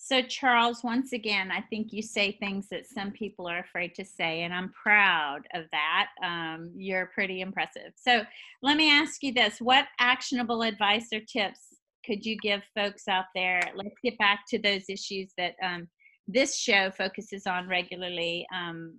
So, 0.05 0.21
Charles, 0.21 0.83
once 0.83 1.13
again, 1.13 1.53
I 1.53 1.61
think 1.61 1.93
you 1.93 2.03
say 2.03 2.33
things 2.33 2.67
that 2.71 2.89
some 2.89 3.13
people 3.13 3.47
are 3.47 3.61
afraid 3.61 3.95
to 3.95 4.05
say, 4.05 4.43
and 4.43 4.53
I'm 4.53 4.71
proud 4.71 5.43
of 5.55 5.67
that. 5.71 6.09
Um, 6.25 6.73
you're 6.75 7.07
pretty 7.15 7.41
impressive. 7.41 7.93
So, 7.95 8.23
let 8.63 8.77
me 8.77 8.91
ask 8.91 9.23
you 9.23 9.33
this 9.33 9.61
What 9.61 9.87
actionable 10.01 10.63
advice 10.63 11.07
or 11.13 11.21
tips 11.21 11.77
could 12.05 12.27
you 12.27 12.37
give 12.39 12.63
folks 12.75 13.07
out 13.07 13.27
there? 13.33 13.61
Let's 13.77 13.95
get 14.03 14.19
back 14.19 14.41
to 14.49 14.59
those 14.59 14.89
issues 14.89 15.33
that 15.39 15.55
um, 15.63 15.87
this 16.29 16.57
show 16.57 16.91
focuses 16.91 17.47
on 17.47 17.69
regularly 17.69 18.47
um, 18.55 18.99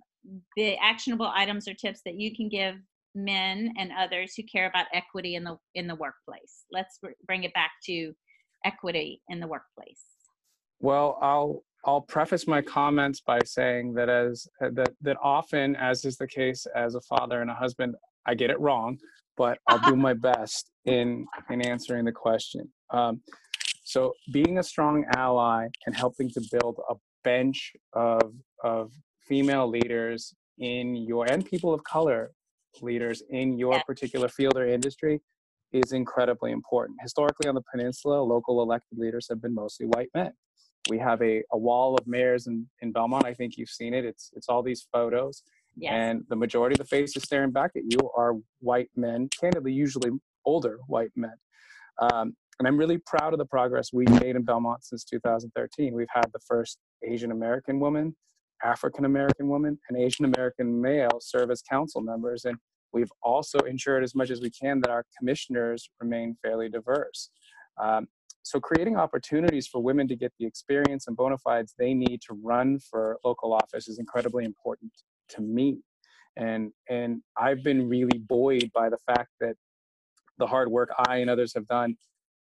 the 0.56 0.76
actionable 0.78 1.30
items 1.34 1.68
or 1.68 1.74
tips 1.74 2.00
that 2.04 2.14
you 2.14 2.34
can 2.34 2.48
give 2.48 2.76
men 3.14 3.72
and 3.78 3.90
others 3.96 4.34
who 4.36 4.42
care 4.42 4.66
about 4.66 4.86
equity 4.92 5.36
in 5.36 5.44
the 5.44 5.56
in 5.74 5.86
the 5.86 5.94
workplace. 5.94 6.64
Let's 6.72 6.98
bring 7.26 7.44
it 7.44 7.54
back 7.54 7.70
to 7.86 8.12
equity 8.64 9.22
in 9.28 9.40
the 9.40 9.46
workplace. 9.46 10.02
Well 10.80 11.18
i'll 11.22 11.62
i'll 11.84 12.00
preface 12.00 12.46
my 12.46 12.60
comments 12.60 13.20
by 13.20 13.38
saying 13.44 13.94
that 13.94 14.08
as 14.08 14.48
that 14.60 14.92
that 15.02 15.16
often 15.22 15.76
as 15.76 16.04
is 16.04 16.16
the 16.16 16.26
case 16.26 16.66
as 16.74 16.94
a 16.94 17.00
father 17.02 17.42
and 17.42 17.50
a 17.50 17.54
husband 17.54 17.94
i 18.26 18.34
get 18.34 18.50
it 18.50 18.58
wrong 18.58 18.98
but 19.36 19.58
i'll 19.68 19.78
do 19.90 19.94
my 19.94 20.14
best 20.30 20.70
in 20.84 21.26
in 21.50 21.62
answering 21.62 22.04
the 22.04 22.12
question. 22.12 22.68
Um, 22.90 23.20
so 23.84 24.14
being 24.32 24.58
a 24.58 24.62
strong 24.62 25.04
ally 25.14 25.68
and 25.86 25.94
helping 25.94 26.30
to 26.30 26.42
build 26.52 26.78
a 26.88 26.94
bench 27.24 27.72
of, 27.92 28.32
of 28.62 28.92
female 29.20 29.68
leaders 29.68 30.34
in 30.58 30.94
your 30.94 31.24
and 31.30 31.44
people 31.44 31.74
of 31.74 31.82
color 31.84 32.30
leaders 32.80 33.22
in 33.30 33.58
your 33.58 33.80
particular 33.86 34.28
field 34.28 34.56
or 34.56 34.66
industry 34.66 35.20
is 35.72 35.92
incredibly 35.92 36.52
important. 36.52 36.96
Historically, 37.02 37.48
on 37.48 37.54
the 37.54 37.62
peninsula, 37.72 38.20
local 38.22 38.62
elected 38.62 38.98
leaders 38.98 39.26
have 39.28 39.42
been 39.42 39.54
mostly 39.54 39.86
white 39.86 40.08
men. 40.14 40.32
We 40.88 40.98
have 40.98 41.20
a, 41.22 41.42
a 41.50 41.58
wall 41.58 41.96
of 41.96 42.06
mayors 42.06 42.46
in, 42.46 42.66
in 42.80 42.92
Belmont. 42.92 43.26
I 43.26 43.34
think 43.34 43.56
you've 43.56 43.70
seen 43.70 43.94
it. 43.94 44.04
It's 44.04 44.30
it's 44.34 44.48
all 44.48 44.62
these 44.62 44.86
photos, 44.92 45.42
yes. 45.76 45.92
and 45.92 46.24
the 46.28 46.36
majority 46.36 46.74
of 46.74 46.78
the 46.78 46.84
faces 46.84 47.22
staring 47.22 47.50
back 47.50 47.70
at 47.74 47.82
you 47.88 48.10
are 48.16 48.34
white 48.60 48.90
men. 48.94 49.28
Candidly, 49.40 49.72
usually 49.72 50.10
older 50.44 50.78
white 50.86 51.10
men. 51.16 51.34
Um, 52.00 52.36
and 52.58 52.68
I'm 52.68 52.76
really 52.76 52.98
proud 52.98 53.32
of 53.32 53.38
the 53.38 53.46
progress 53.46 53.90
we've 53.92 54.20
made 54.20 54.36
in 54.36 54.42
Belmont 54.42 54.84
since 54.84 55.04
2013. 55.04 55.94
We've 55.94 56.06
had 56.12 56.26
the 56.32 56.40
first 56.46 56.78
Asian 57.02 57.32
American 57.32 57.80
woman 57.80 58.14
African 58.64 59.04
American 59.04 59.48
woman, 59.48 59.78
and 59.88 59.98
Asian 59.98 60.24
American 60.24 60.80
male 60.80 61.18
serve 61.20 61.50
as 61.50 61.62
council 61.62 62.00
members. 62.00 62.44
And 62.44 62.56
we've 62.92 63.12
also 63.22 63.58
ensured 63.60 64.02
as 64.02 64.14
much 64.14 64.30
as 64.30 64.40
we 64.40 64.50
can 64.50 64.80
that 64.80 64.90
our 64.90 65.04
commissioners 65.18 65.88
remain 66.00 66.36
fairly 66.42 66.68
diverse. 66.68 67.30
Um, 67.80 68.06
so 68.42 68.60
creating 68.60 68.96
opportunities 68.96 69.66
for 69.66 69.82
women 69.82 70.06
to 70.08 70.16
get 70.16 70.32
the 70.38 70.46
experience 70.46 71.06
and 71.06 71.16
bona 71.16 71.38
fides 71.38 71.74
they 71.78 71.94
need 71.94 72.20
to 72.28 72.38
run 72.42 72.78
for 72.78 73.18
local 73.24 73.54
office 73.54 73.88
is 73.88 73.98
incredibly 73.98 74.44
important 74.44 74.92
to 75.30 75.40
me. 75.40 75.78
And, 76.36 76.72
and 76.88 77.22
I've 77.38 77.62
been 77.62 77.88
really 77.88 78.18
buoyed 78.18 78.70
by 78.74 78.90
the 78.90 78.98
fact 79.06 79.30
that 79.40 79.56
the 80.38 80.46
hard 80.46 80.68
work 80.68 80.90
I 81.06 81.18
and 81.18 81.30
others 81.30 81.54
have 81.54 81.66
done 81.68 81.96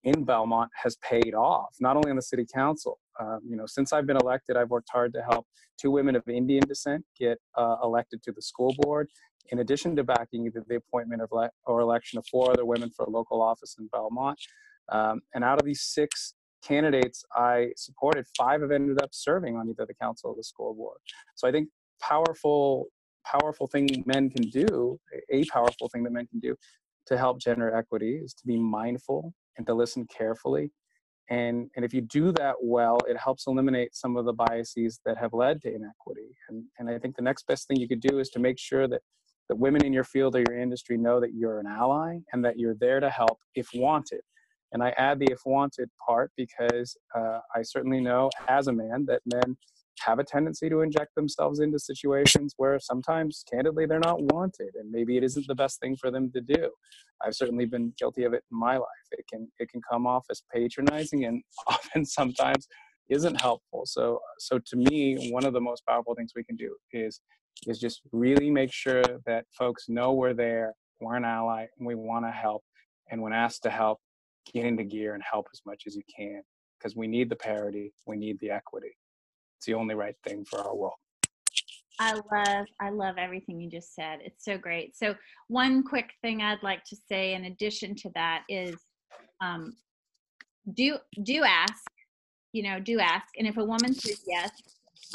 in 0.04 0.24
Belmont 0.24 0.70
has 0.82 0.96
paid 0.96 1.34
off, 1.34 1.74
not 1.80 1.96
only 1.96 2.10
on 2.10 2.16
the 2.16 2.22
city 2.22 2.46
council. 2.52 2.98
Um, 3.18 3.40
you 3.48 3.56
know, 3.56 3.66
since 3.66 3.92
I've 3.92 4.06
been 4.06 4.16
elected, 4.16 4.56
I've 4.56 4.70
worked 4.70 4.88
hard 4.90 5.12
to 5.14 5.22
help 5.22 5.46
two 5.80 5.90
women 5.90 6.14
of 6.16 6.22
Indian 6.28 6.66
descent 6.66 7.04
get 7.18 7.38
uh, 7.56 7.76
elected 7.82 8.22
to 8.24 8.32
the 8.32 8.42
school 8.42 8.74
board, 8.78 9.08
in 9.50 9.60
addition 9.60 9.96
to 9.96 10.04
backing 10.04 10.44
the, 10.44 10.62
the 10.68 10.76
appointment 10.76 11.22
of 11.22 11.30
le- 11.32 11.50
or 11.66 11.80
election 11.80 12.18
of 12.18 12.26
four 12.30 12.50
other 12.50 12.64
women 12.64 12.90
for 12.90 13.04
a 13.04 13.10
local 13.10 13.42
office 13.42 13.76
in 13.78 13.88
Belmont. 13.88 14.38
Um, 14.90 15.22
and 15.34 15.42
out 15.42 15.58
of 15.58 15.66
these 15.66 15.82
six 15.82 16.34
candidates 16.62 17.24
I 17.34 17.70
supported, 17.76 18.26
five 18.36 18.60
have 18.62 18.70
ended 18.70 19.02
up 19.02 19.10
serving 19.12 19.56
on 19.56 19.68
either 19.68 19.86
the 19.86 19.94
council 19.94 20.30
or 20.30 20.36
the 20.36 20.44
school 20.44 20.74
board. 20.74 20.98
So 21.34 21.48
I 21.48 21.52
think 21.52 21.68
powerful, 22.00 22.86
powerful 23.24 23.66
thing 23.66 23.88
men 24.06 24.30
can 24.30 24.48
do, 24.50 25.00
a 25.30 25.44
powerful 25.46 25.88
thing 25.88 26.04
that 26.04 26.12
men 26.12 26.26
can 26.26 26.40
do 26.40 26.56
to 27.06 27.16
help 27.16 27.40
gender 27.40 27.74
equity 27.74 28.20
is 28.22 28.34
to 28.34 28.46
be 28.46 28.56
mindful 28.56 29.32
and 29.56 29.66
to 29.66 29.74
listen 29.74 30.06
carefully. 30.06 30.70
And, 31.28 31.70
and 31.74 31.84
if 31.84 31.92
you 31.92 32.02
do 32.02 32.30
that 32.32 32.54
well, 32.62 32.98
it 33.08 33.16
helps 33.18 33.46
eliminate 33.46 33.94
some 33.94 34.16
of 34.16 34.26
the 34.26 34.32
biases 34.32 35.00
that 35.04 35.18
have 35.18 35.32
led 35.32 35.60
to 35.62 35.68
inequity. 35.68 36.36
And, 36.48 36.64
and 36.78 36.88
I 36.88 36.98
think 36.98 37.16
the 37.16 37.22
next 37.22 37.46
best 37.46 37.66
thing 37.66 37.78
you 37.78 37.88
could 37.88 38.00
do 38.00 38.20
is 38.20 38.28
to 38.30 38.38
make 38.38 38.58
sure 38.58 38.86
that 38.86 39.00
the 39.48 39.56
women 39.56 39.84
in 39.84 39.92
your 39.92 40.04
field 40.04 40.36
or 40.36 40.40
your 40.40 40.58
industry 40.58 40.96
know 40.96 41.20
that 41.20 41.34
you're 41.34 41.58
an 41.58 41.66
ally 41.66 42.18
and 42.32 42.44
that 42.44 42.58
you're 42.58 42.74
there 42.74 43.00
to 43.00 43.10
help 43.10 43.38
if 43.54 43.68
wanted. 43.74 44.20
And 44.72 44.82
I 44.82 44.90
add 44.98 45.18
the 45.18 45.30
if 45.30 45.40
wanted 45.44 45.88
part 46.04 46.32
because 46.36 46.96
uh, 47.14 47.38
I 47.54 47.62
certainly 47.62 48.00
know 48.00 48.30
as 48.48 48.66
a 48.66 48.72
man 48.72 49.06
that 49.06 49.22
men 49.24 49.56
have 50.00 50.18
a 50.18 50.24
tendency 50.24 50.68
to 50.68 50.80
inject 50.80 51.14
themselves 51.14 51.60
into 51.60 51.78
situations 51.78 52.54
where 52.56 52.78
sometimes, 52.78 53.44
candidly, 53.50 53.86
they're 53.86 53.98
not 53.98 54.22
wanted, 54.22 54.74
and 54.74 54.90
maybe 54.90 55.16
it 55.16 55.24
isn't 55.24 55.46
the 55.46 55.54
best 55.54 55.80
thing 55.80 55.96
for 55.96 56.10
them 56.10 56.30
to 56.32 56.40
do. 56.40 56.70
I've 57.24 57.34
certainly 57.34 57.66
been 57.66 57.92
guilty 57.98 58.24
of 58.24 58.32
it 58.34 58.44
in 58.50 58.58
my 58.58 58.76
life. 58.76 59.06
It 59.12 59.24
can 59.30 59.48
it 59.58 59.68
can 59.70 59.80
come 59.90 60.06
off 60.06 60.26
as 60.30 60.42
patronizing, 60.52 61.24
and 61.24 61.42
often 61.66 62.04
sometimes 62.04 62.66
isn't 63.08 63.40
helpful. 63.40 63.82
So 63.86 64.20
so 64.38 64.58
to 64.58 64.76
me, 64.76 65.30
one 65.30 65.44
of 65.44 65.52
the 65.52 65.60
most 65.60 65.84
powerful 65.86 66.14
things 66.14 66.32
we 66.34 66.44
can 66.44 66.56
do 66.56 66.74
is 66.92 67.20
is 67.66 67.78
just 67.78 68.02
really 68.12 68.50
make 68.50 68.72
sure 68.72 69.02
that 69.24 69.46
folks 69.56 69.88
know 69.88 70.12
we're 70.12 70.34
there, 70.34 70.74
we're 71.00 71.16
an 71.16 71.24
ally, 71.24 71.66
and 71.78 71.86
we 71.86 71.94
want 71.94 72.24
to 72.26 72.30
help. 72.30 72.62
And 73.10 73.22
when 73.22 73.32
asked 73.32 73.62
to 73.62 73.70
help, 73.70 73.98
get 74.52 74.64
into 74.66 74.84
gear 74.84 75.14
and 75.14 75.22
help 75.28 75.46
as 75.52 75.60
much 75.64 75.84
as 75.86 75.96
you 75.96 76.02
can 76.14 76.42
because 76.78 76.96
we 76.96 77.06
need 77.06 77.30
the 77.30 77.36
parity, 77.36 77.92
we 78.06 78.16
need 78.16 78.38
the 78.40 78.50
equity. 78.50 78.96
It's 79.56 79.66
the 79.66 79.74
only 79.74 79.94
right 79.94 80.16
thing 80.24 80.44
for 80.44 80.60
our 80.60 80.74
world. 80.74 80.94
I 81.98 82.12
love 82.12 82.66
I 82.80 82.90
love 82.90 83.16
everything 83.18 83.60
you 83.60 83.70
just 83.70 83.94
said. 83.94 84.18
It's 84.22 84.44
so 84.44 84.58
great. 84.58 84.96
So 84.96 85.14
one 85.48 85.82
quick 85.82 86.10
thing 86.20 86.42
I'd 86.42 86.62
like 86.62 86.84
to 86.84 86.96
say 87.08 87.34
in 87.34 87.46
addition 87.46 87.94
to 87.96 88.10
that 88.14 88.42
is 88.48 88.76
um, 89.40 89.74
do 90.74 90.98
do 91.22 91.42
ask, 91.44 91.84
you 92.52 92.62
know, 92.62 92.80
do 92.80 93.00
ask. 93.00 93.28
And 93.38 93.46
if 93.46 93.56
a 93.56 93.64
woman 93.64 93.94
says 93.94 94.20
yes, 94.26 94.50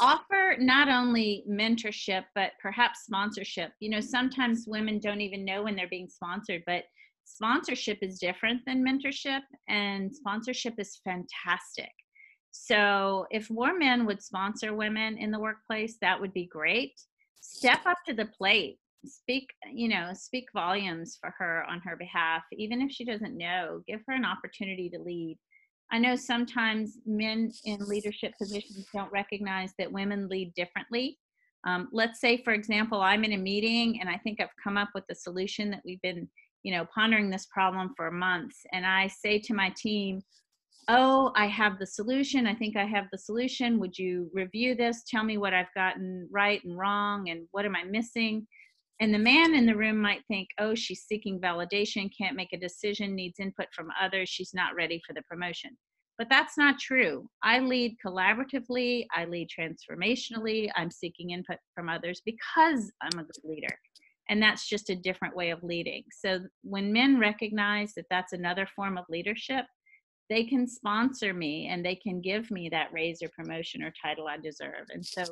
offer 0.00 0.56
not 0.58 0.88
only 0.88 1.44
mentorship 1.48 2.24
but 2.34 2.52
perhaps 2.60 3.04
sponsorship. 3.04 3.72
You 3.78 3.90
know, 3.90 4.00
sometimes 4.00 4.64
women 4.66 4.98
don't 4.98 5.20
even 5.20 5.44
know 5.44 5.62
when 5.62 5.76
they're 5.76 5.86
being 5.88 6.08
sponsored, 6.08 6.62
but 6.66 6.84
sponsorship 7.24 7.98
is 8.02 8.18
different 8.18 8.60
than 8.66 8.84
mentorship 8.84 9.42
and 9.68 10.12
sponsorship 10.12 10.74
is 10.78 11.00
fantastic 11.04 11.92
so 12.52 13.26
if 13.30 13.50
more 13.50 13.76
men 13.76 14.04
would 14.06 14.22
sponsor 14.22 14.74
women 14.74 15.16
in 15.16 15.30
the 15.30 15.40
workplace, 15.40 15.96
that 16.02 16.20
would 16.20 16.34
be 16.34 16.46
great. 16.46 16.92
Step 17.40 17.80
up 17.86 17.98
to 18.06 18.14
the 18.14 18.26
plate. 18.26 18.78
Speak, 19.04 19.48
you 19.72 19.88
know, 19.88 20.10
speak 20.12 20.44
volumes 20.54 21.18
for 21.20 21.34
her 21.38 21.64
on 21.68 21.80
her 21.80 21.96
behalf, 21.96 22.42
even 22.52 22.80
if 22.80 22.92
she 22.92 23.04
doesn't 23.04 23.36
know. 23.36 23.82
Give 23.88 24.00
her 24.06 24.14
an 24.14 24.26
opportunity 24.26 24.88
to 24.90 24.98
lead. 24.98 25.38
I 25.90 25.98
know 25.98 26.14
sometimes 26.14 26.98
men 27.06 27.50
in 27.64 27.84
leadership 27.86 28.34
positions 28.38 28.86
don't 28.92 29.10
recognize 29.10 29.72
that 29.78 29.90
women 29.90 30.28
lead 30.28 30.54
differently. 30.54 31.18
Um, 31.66 31.88
let's 31.90 32.20
say, 32.20 32.42
for 32.42 32.52
example, 32.52 33.00
I'm 33.00 33.24
in 33.24 33.32
a 33.32 33.38
meeting 33.38 33.98
and 34.00 34.08
I 34.08 34.18
think 34.18 34.40
I've 34.40 34.48
come 34.62 34.76
up 34.76 34.90
with 34.94 35.04
a 35.10 35.14
solution 35.14 35.70
that 35.70 35.82
we've 35.84 36.00
been, 36.02 36.28
you 36.62 36.72
know, 36.72 36.86
pondering 36.94 37.30
this 37.30 37.46
problem 37.46 37.92
for 37.96 38.10
months. 38.10 38.60
And 38.72 38.86
I 38.86 39.08
say 39.08 39.38
to 39.40 39.54
my 39.54 39.72
team, 39.76 40.22
oh, 40.88 41.32
I 41.36 41.46
have 41.46 41.78
the 41.78 41.86
solution. 41.86 42.46
I 42.46 42.54
think 42.54 42.76
I 42.76 42.84
have 42.84 43.06
the 43.12 43.18
solution. 43.18 43.78
Would 43.78 43.96
you 43.96 44.30
review 44.32 44.74
this? 44.74 45.04
Tell 45.06 45.24
me 45.24 45.38
what 45.38 45.54
I've 45.54 45.72
gotten 45.74 46.28
right 46.30 46.62
and 46.64 46.76
wrong 46.78 47.28
and 47.28 47.46
what 47.52 47.64
am 47.64 47.76
I 47.76 47.84
missing? 47.84 48.46
And 49.00 49.12
the 49.12 49.18
man 49.18 49.54
in 49.54 49.66
the 49.66 49.76
room 49.76 50.00
might 50.00 50.22
think, 50.28 50.48
oh, 50.58 50.74
she's 50.74 51.02
seeking 51.02 51.40
validation, 51.40 52.10
can't 52.16 52.36
make 52.36 52.52
a 52.52 52.58
decision, 52.58 53.16
needs 53.16 53.40
input 53.40 53.66
from 53.74 53.88
others, 54.00 54.28
she's 54.28 54.54
not 54.54 54.76
ready 54.76 55.00
for 55.04 55.12
the 55.12 55.22
promotion. 55.22 55.76
But 56.18 56.28
that's 56.28 56.56
not 56.56 56.78
true. 56.78 57.28
I 57.42 57.58
lead 57.58 57.96
collaboratively, 58.04 59.06
I 59.12 59.24
lead 59.24 59.48
transformationally, 59.48 60.70
I'm 60.76 60.90
seeking 60.90 61.30
input 61.30 61.56
from 61.74 61.88
others 61.88 62.22
because 62.24 62.92
I'm 63.02 63.18
a 63.18 63.24
good 63.24 63.42
leader. 63.44 63.74
And 64.28 64.40
that's 64.40 64.68
just 64.68 64.88
a 64.88 64.94
different 64.94 65.34
way 65.34 65.50
of 65.50 65.64
leading. 65.64 66.04
So 66.16 66.40
when 66.62 66.92
men 66.92 67.18
recognize 67.18 67.94
that 67.96 68.06
that's 68.08 68.32
another 68.32 68.68
form 68.76 68.98
of 68.98 69.04
leadership, 69.08 69.64
they 70.32 70.44
can 70.44 70.66
sponsor 70.66 71.34
me 71.34 71.68
and 71.70 71.84
they 71.84 71.94
can 71.94 72.20
give 72.22 72.50
me 72.50 72.68
that 72.70 72.90
raise 72.90 73.22
or 73.22 73.28
promotion 73.36 73.82
or 73.82 73.92
title 74.02 74.26
I 74.26 74.38
deserve. 74.38 74.86
And 74.88 75.04
so, 75.04 75.24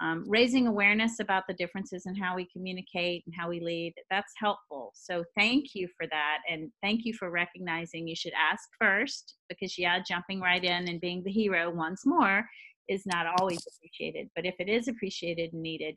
um, 0.00 0.24
raising 0.28 0.66
awareness 0.66 1.20
about 1.20 1.44
the 1.48 1.54
differences 1.54 2.04
in 2.06 2.14
how 2.14 2.36
we 2.36 2.46
communicate 2.52 3.24
and 3.26 3.34
how 3.36 3.48
we 3.48 3.60
lead, 3.60 3.94
that's 4.10 4.34
helpful. 4.36 4.92
So, 4.94 5.24
thank 5.36 5.74
you 5.74 5.88
for 5.96 6.06
that. 6.08 6.38
And 6.48 6.70
thank 6.80 7.04
you 7.04 7.12
for 7.14 7.30
recognizing 7.30 8.06
you 8.06 8.14
should 8.14 8.34
ask 8.34 8.68
first 8.80 9.34
because, 9.48 9.76
yeah, 9.76 9.98
jumping 10.06 10.40
right 10.40 10.62
in 10.62 10.88
and 10.88 11.00
being 11.00 11.24
the 11.24 11.32
hero 11.32 11.70
once 11.70 12.06
more 12.06 12.46
is 12.88 13.04
not 13.04 13.26
always 13.40 13.66
appreciated. 13.66 14.28
But 14.36 14.46
if 14.46 14.54
it 14.60 14.68
is 14.68 14.86
appreciated 14.86 15.52
and 15.54 15.62
needed, 15.62 15.96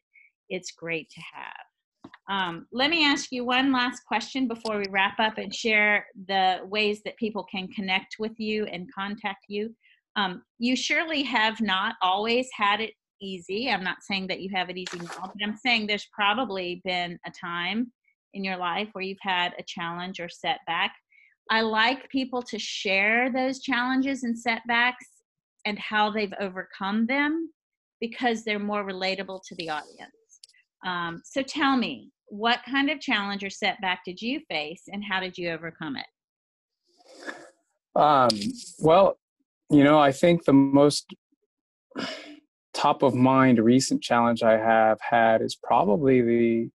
it's 0.49 0.71
great 0.71 1.07
to 1.12 1.21
have. 1.33 1.68
Um, 2.29 2.67
let 2.71 2.91
me 2.91 3.03
ask 3.03 3.31
you 3.31 3.43
one 3.43 3.71
last 3.71 4.01
question 4.07 4.47
before 4.47 4.77
we 4.77 4.85
wrap 4.91 5.19
up 5.19 5.39
and 5.39 5.53
share 5.53 6.05
the 6.27 6.59
ways 6.65 7.01
that 7.03 7.17
people 7.17 7.43
can 7.51 7.67
connect 7.69 8.17
with 8.19 8.39
you 8.39 8.65
and 8.65 8.93
contact 8.93 9.45
you. 9.47 9.75
Um, 10.15 10.43
you 10.59 10.75
surely 10.75 11.23
have 11.23 11.59
not 11.59 11.95
always 12.03 12.47
had 12.53 12.81
it 12.81 12.93
easy. 13.19 13.69
I'm 13.69 13.83
not 13.83 13.97
saying 14.01 14.27
that 14.27 14.41
you 14.41 14.49
have 14.53 14.69
it 14.69 14.77
easy 14.77 14.99
now, 14.99 15.21
but 15.23 15.43
I'm 15.43 15.57
saying 15.57 15.87
there's 15.87 16.07
probably 16.13 16.81
been 16.85 17.17
a 17.25 17.31
time 17.31 17.91
in 18.35 18.43
your 18.43 18.57
life 18.57 18.89
where 18.93 19.03
you've 19.03 19.17
had 19.21 19.53
a 19.57 19.63
challenge 19.63 20.19
or 20.19 20.29
setback. 20.29 20.93
I 21.49 21.61
like 21.61 22.09
people 22.09 22.43
to 22.43 22.59
share 22.59 23.31
those 23.31 23.59
challenges 23.61 24.23
and 24.23 24.37
setbacks 24.37 25.05
and 25.65 25.79
how 25.79 26.11
they've 26.11 26.33
overcome 26.39 27.07
them 27.07 27.51
because 27.99 28.43
they're 28.43 28.59
more 28.59 28.85
relatable 28.85 29.41
to 29.47 29.55
the 29.55 29.71
audience. 29.71 30.11
Um, 30.85 31.21
so 31.25 31.41
tell 31.41 31.75
me, 31.75 32.11
what 32.29 32.59
kind 32.69 32.89
of 32.89 32.99
challenge 32.99 33.43
or 33.43 33.49
setback 33.49 34.01
did 34.05 34.21
you 34.21 34.41
face 34.49 34.83
and 34.87 35.03
how 35.03 35.19
did 35.19 35.37
you 35.37 35.49
overcome 35.49 35.97
it? 35.97 36.05
Um, 37.95 38.29
well, 38.79 39.17
you 39.69 39.83
know, 39.83 39.99
I 39.99 40.11
think 40.11 40.45
the 40.45 40.53
most 40.53 41.13
top 42.73 43.03
of 43.03 43.13
mind 43.13 43.59
recent 43.59 44.01
challenge 44.01 44.41
I 44.43 44.57
have 44.57 44.99
had 45.01 45.41
is 45.41 45.55
probably 45.55 46.21
the 46.21 46.69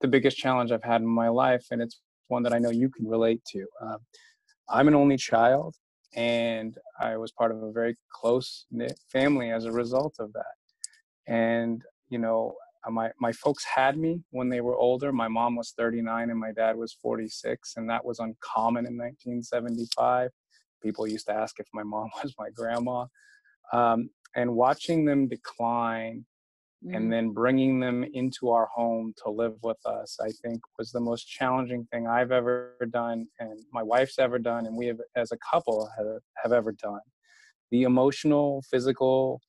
the 0.00 0.08
biggest 0.08 0.36
challenge 0.36 0.72
I've 0.72 0.82
had 0.82 1.00
in 1.00 1.06
my 1.06 1.28
life, 1.28 1.66
and 1.70 1.80
it's 1.80 2.00
one 2.26 2.42
that 2.42 2.52
I 2.52 2.58
know 2.58 2.70
you 2.70 2.88
can 2.88 3.06
relate 3.06 3.40
to. 3.52 3.64
Um, 3.80 3.98
I'm 4.68 4.88
an 4.88 4.96
only 4.96 5.16
child, 5.16 5.76
and 6.16 6.76
I 7.00 7.16
was 7.16 7.30
part 7.30 7.52
of 7.52 7.62
a 7.62 7.70
very 7.70 7.96
close 8.12 8.66
knit 8.72 8.98
family 9.12 9.52
as 9.52 9.64
a 9.64 9.70
result 9.70 10.16
of 10.18 10.32
that. 10.32 10.54
And 11.28 11.82
you 12.08 12.18
know, 12.18 12.54
my 12.90 13.10
my 13.20 13.32
folks 13.32 13.64
had 13.64 13.96
me 13.96 14.22
when 14.30 14.48
they 14.48 14.60
were 14.60 14.76
older. 14.76 15.12
My 15.12 15.28
mom 15.28 15.56
was 15.56 15.72
39 15.76 16.30
and 16.30 16.38
my 16.38 16.52
dad 16.52 16.76
was 16.76 16.92
46, 16.92 17.74
and 17.76 17.88
that 17.88 18.04
was 18.04 18.18
uncommon 18.18 18.86
in 18.86 18.96
1975. 18.96 20.30
People 20.82 21.06
used 21.06 21.26
to 21.26 21.32
ask 21.32 21.60
if 21.60 21.66
my 21.72 21.82
mom 21.82 22.10
was 22.22 22.34
my 22.38 22.50
grandma. 22.50 23.06
Um, 23.72 24.10
and 24.34 24.54
watching 24.54 25.04
them 25.04 25.28
decline 25.28 26.24
mm. 26.84 26.96
and 26.96 27.12
then 27.12 27.32
bringing 27.32 27.80
them 27.80 28.04
into 28.12 28.50
our 28.50 28.66
home 28.74 29.14
to 29.22 29.30
live 29.30 29.54
with 29.62 29.78
us, 29.86 30.18
I 30.20 30.30
think 30.42 30.60
was 30.78 30.90
the 30.90 31.00
most 31.00 31.24
challenging 31.24 31.86
thing 31.92 32.06
I've 32.06 32.32
ever 32.32 32.76
done, 32.92 33.26
and 33.38 33.60
my 33.72 33.82
wife's 33.82 34.18
ever 34.18 34.38
done, 34.38 34.66
and 34.66 34.76
we 34.76 34.86
have, 34.86 34.98
as 35.16 35.32
a 35.32 35.38
couple, 35.38 35.88
have, 35.96 36.06
have 36.42 36.52
ever 36.52 36.72
done. 36.72 37.00
The 37.70 37.84
emotional, 37.84 38.62
physical, 38.70 39.40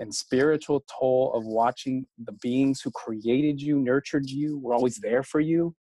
and 0.00 0.12
spiritual 0.12 0.82
toll 0.98 1.32
of 1.34 1.44
watching 1.44 2.06
the 2.24 2.32
beings 2.42 2.80
who 2.80 2.90
created 2.90 3.60
you, 3.60 3.78
nurtured 3.78 4.28
you, 4.28 4.58
were 4.58 4.74
always 4.74 4.96
there 4.96 5.22
for 5.22 5.40
you, 5.40 5.74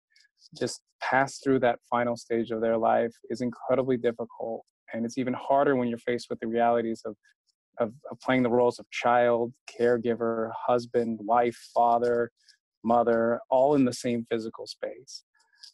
just 0.59 0.81
pass 1.01 1.39
through 1.39 1.59
that 1.59 1.79
final 1.89 2.17
stage 2.17 2.51
of 2.51 2.59
their 2.59 2.77
life 2.77 3.13
is 3.29 3.41
incredibly 3.41 3.95
difficult. 3.95 4.63
And 4.93 5.05
it's 5.05 5.17
even 5.17 5.33
harder 5.33 5.75
when 5.75 5.87
you're 5.87 5.97
faced 5.97 6.27
with 6.29 6.39
the 6.41 6.47
realities 6.47 7.01
of, 7.05 7.15
of, 7.79 7.93
of 8.11 8.19
playing 8.19 8.43
the 8.43 8.49
roles 8.49 8.77
of 8.77 8.89
child, 8.91 9.53
caregiver, 9.79 10.51
husband, 10.67 11.19
wife, 11.23 11.57
father, 11.73 12.29
mother, 12.83 13.39
all 13.49 13.75
in 13.75 13.85
the 13.85 13.93
same 13.93 14.25
physical 14.29 14.67
space. 14.67 15.23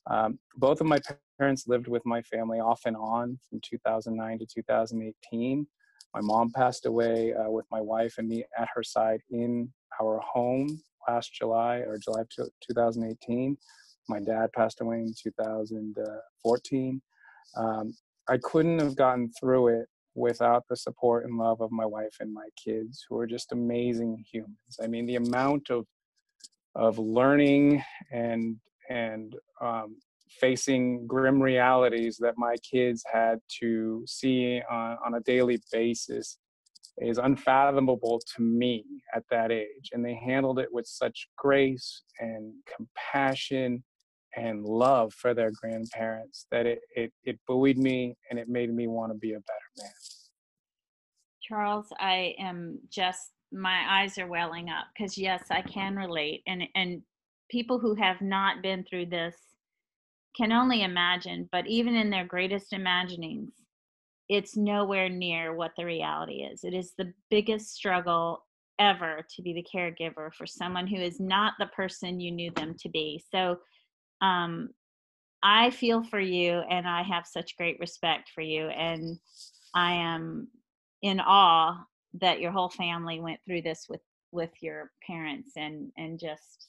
Um, 0.08 0.38
both 0.56 0.82
of 0.82 0.88
my 0.88 1.00
parents 1.40 1.68
lived 1.68 1.88
with 1.88 2.06
my 2.06 2.22
family 2.22 2.60
off 2.60 2.82
and 2.86 2.96
on 2.96 3.40
from 3.50 3.60
2009 3.64 4.40
to 4.40 4.46
2018. 4.46 5.68
My 6.15 6.21
mom 6.21 6.49
passed 6.51 6.86
away 6.86 7.34
uh, 7.34 7.49
with 7.49 7.65
my 7.69 7.82
wife 7.82 8.15
and 8.17 8.30
me 8.30 8.45
at 8.58 8.69
her 8.73 8.84
side 8.84 9.19
in 9.32 9.69
our 10.01 10.19
home 10.19 10.82
last 11.10 11.34
July 11.34 11.80
or 11.80 11.97
July 11.97 12.23
2018. 12.65 13.58
My 14.08 14.21
dad 14.21 14.49
passed 14.54 14.80
away 14.80 14.99
in 14.99 15.13
2014. 15.21 17.01
Um, 17.58 17.93
I 18.30 18.38
couldn't 18.38 18.80
have 18.80 18.95
gotten 18.95 19.30
through 19.38 19.80
it 19.80 19.88
without 20.15 20.63
the 20.69 20.78
support 20.78 21.25
and 21.25 21.38
love 21.38 21.60
of 21.60 21.73
my 21.73 21.86
wife 21.86 22.15
and 22.21 22.34
my 22.34 22.47
kids, 22.63 23.06
who 23.10 23.19
are 23.19 23.28
just 23.28 23.51
amazing 23.51 24.23
humans. 24.32 24.80
I 24.82 24.88
mean, 24.88 25.06
the 25.06 25.17
amount 25.17 25.69
of 25.69 25.86
of 26.75 26.97
learning 26.97 27.84
and 28.13 28.56
and 28.89 29.36
um, 29.60 29.97
facing 30.40 31.06
grim 31.08 31.42
realities 31.42 32.18
that 32.20 32.38
my 32.38 32.56
kids 32.58 33.04
had 33.12 33.40
to 33.60 34.04
see 34.08 34.62
on, 34.70 34.98
on 35.06 35.14
a 35.16 35.20
daily 35.22 35.60
basis 35.72 36.38
is 36.98 37.18
unfathomable 37.18 38.22
to 38.36 38.42
me 38.42 38.86
at 39.14 39.24
that 39.30 39.52
age. 39.52 39.90
And 39.92 40.04
they 40.04 40.16
handled 40.16 40.60
it 40.60 40.70
with 40.72 40.88
such 40.88 41.28
grace 41.38 42.04
and 42.20 42.54
compassion 42.76 43.84
and 44.38 44.64
love 44.64 45.14
for 45.14 45.34
their 45.34 45.52
grandparents 45.52 46.48
that 46.52 46.66
it, 46.66 46.80
it, 46.96 47.14
it 47.24 47.40
buoyed 47.48 47.78
me 47.78 48.16
and 48.30 48.40
it 48.40 48.50
made 48.50 48.74
me 48.74 48.88
want 48.88 49.12
to 49.12 49.18
be 49.18 49.32
a 49.32 49.40
better 49.40 49.72
man. 49.80 49.92
Charles, 51.42 51.88
I 52.00 52.34
am 52.40 52.80
just, 52.90 53.32
my 53.52 53.86
eyes 53.90 54.18
are 54.18 54.28
welling 54.28 54.70
up 54.70 54.88
because 54.98 55.18
yes, 55.18 55.46
I 55.52 55.62
can 55.62 55.96
relate. 55.96 56.42
And, 56.48 56.64
and 56.76 57.02
people 57.50 57.80
who 57.80 57.94
have 57.96 58.22
not 58.22 58.62
been 58.62 58.84
through 58.84 59.06
this 59.08 59.36
can 60.36 60.52
only 60.52 60.84
imagine, 60.84 61.50
but 61.52 61.67
even 61.67 61.95
in 61.95 62.10
their 62.10 62.26
greatest 62.26 62.74
imaginings, 62.74 63.52
it's 64.28 64.58
nowhere 64.58 65.10
near 65.10 65.54
what 65.54 65.71
the 65.78 65.86
reality 65.86 66.43
is. 66.43 66.63
It 66.63 66.74
is 66.74 66.93
the 66.98 67.13
biggest 67.30 67.74
struggle 67.74 68.43
ever 68.80 69.26
to 69.36 69.41
be 69.41 69.54
the 69.54 69.65
caregiver 69.74 70.34
for 70.34 70.45
someone 70.45 70.88
who 70.88 70.98
is 70.98 71.19
not 71.19 71.54
the 71.60 71.67
person 71.67 72.19
you 72.19 72.32
knew 72.32 72.52
them 72.52 72.76
to 72.80 72.89
be. 72.89 73.24
So, 73.32 73.60
um, 74.21 74.69
I 75.43 75.69
feel 75.69 76.04
for 76.04 76.19
you 76.19 76.63
and 76.71 76.88
I 76.88 77.04
have 77.04 77.28
such 77.28 77.56
great 77.56 77.80
respect 77.80 78.32
for 78.34 78.41
you. 78.41 78.67
And 78.69 79.19
I 79.76 79.93
am 79.93 80.48
in 81.04 81.19
awe 81.19 81.84
that 82.19 82.39
your 82.39 82.52
whole 82.52 82.69
family 82.69 83.19
went 83.19 83.39
through 83.45 83.62
this 83.62 83.86
with, 83.88 84.02
with 84.32 84.50
your 84.62 84.91
parents 85.06 85.52
and, 85.56 85.91
and 85.98 86.19
just, 86.19 86.67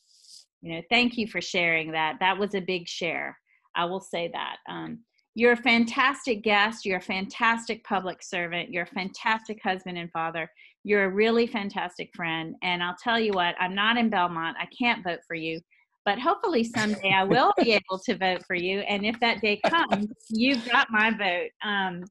you 0.60 0.74
know, 0.74 0.82
thank 0.90 1.16
you 1.16 1.26
for 1.26 1.40
sharing 1.40 1.92
that. 1.92 2.16
That 2.20 2.36
was 2.36 2.54
a 2.54 2.60
big 2.60 2.86
share. 2.86 3.38
I 3.76 3.84
will 3.84 4.00
say 4.00 4.30
that. 4.32 4.56
Um, 4.68 5.00
you're 5.34 5.52
a 5.52 5.56
fantastic 5.56 6.42
guest. 6.42 6.86
You're 6.86 6.96
a 6.96 7.02
fantastic 7.02 7.84
public 7.84 8.22
servant. 8.22 8.70
You're 8.70 8.84
a 8.84 8.94
fantastic 8.94 9.58
husband 9.62 9.98
and 9.98 10.10
father. 10.10 10.50
You're 10.82 11.04
a 11.04 11.10
really 11.10 11.46
fantastic 11.46 12.08
friend. 12.16 12.54
And 12.62 12.82
I'll 12.82 12.96
tell 13.02 13.20
you 13.20 13.32
what, 13.32 13.54
I'm 13.60 13.74
not 13.74 13.98
in 13.98 14.08
Belmont. 14.08 14.56
I 14.58 14.66
can't 14.66 15.04
vote 15.04 15.20
for 15.28 15.36
you. 15.36 15.60
But 16.06 16.18
hopefully 16.18 16.64
someday 16.64 17.12
I 17.12 17.24
will 17.24 17.52
be 17.58 17.72
able 17.72 17.98
to 18.06 18.16
vote 18.16 18.44
for 18.46 18.54
you. 18.54 18.78
And 18.80 19.04
if 19.04 19.20
that 19.20 19.42
day 19.42 19.60
comes, 19.66 20.06
you've 20.30 20.66
got 20.70 20.86
my 20.90 21.10
vote. 21.10 21.50
Um, 21.62 22.04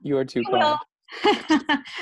you 0.00 0.16
are 0.16 0.24
too 0.24 0.42
kind. 0.44 0.76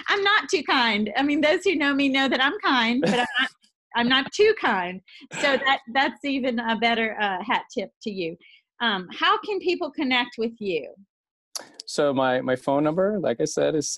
I'm 0.08 0.22
not 0.22 0.48
too 0.50 0.62
kind. 0.64 1.10
I 1.16 1.22
mean, 1.22 1.40
those 1.40 1.64
who 1.64 1.76
know 1.76 1.94
me 1.94 2.08
know 2.08 2.28
that 2.28 2.42
I'm 2.42 2.58
kind, 2.62 3.00
but 3.00 3.14
I'm 3.20 3.26
not, 3.40 3.50
I'm 3.94 4.08
not 4.08 4.32
too 4.32 4.54
kind. 4.60 5.00
So 5.40 5.56
that 5.56 5.78
that's 5.94 6.24
even 6.24 6.58
a 6.58 6.76
better 6.76 7.16
uh, 7.20 7.42
hat 7.42 7.62
tip 7.72 7.90
to 8.02 8.10
you. 8.10 8.36
Um, 8.80 9.08
how 9.12 9.38
can 9.38 9.58
people 9.58 9.90
connect 9.90 10.36
with 10.38 10.52
you? 10.58 10.94
So 11.86 12.12
my, 12.12 12.40
my 12.40 12.56
phone 12.56 12.84
number, 12.84 13.18
like 13.20 13.40
I 13.40 13.44
said, 13.44 13.74
is 13.74 13.88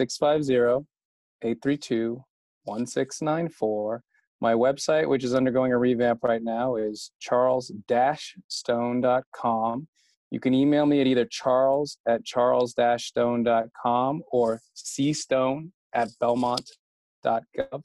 650-832-1694. 1.42 4.00
My 4.40 4.54
website, 4.54 5.08
which 5.08 5.24
is 5.24 5.34
undergoing 5.34 5.72
a 5.72 5.78
revamp 5.78 6.22
right 6.22 6.42
now, 6.42 6.76
is 6.76 7.10
charles-stone.com. 7.18 9.88
You 10.30 10.40
can 10.40 10.54
email 10.54 10.86
me 10.86 11.00
at 11.00 11.06
either 11.06 11.24
charles 11.24 11.96
at 12.06 12.24
charles-stone.com 12.24 14.22
or 14.30 14.60
cstone 14.76 15.70
at 15.94 16.08
belmont.gov. 16.20 17.82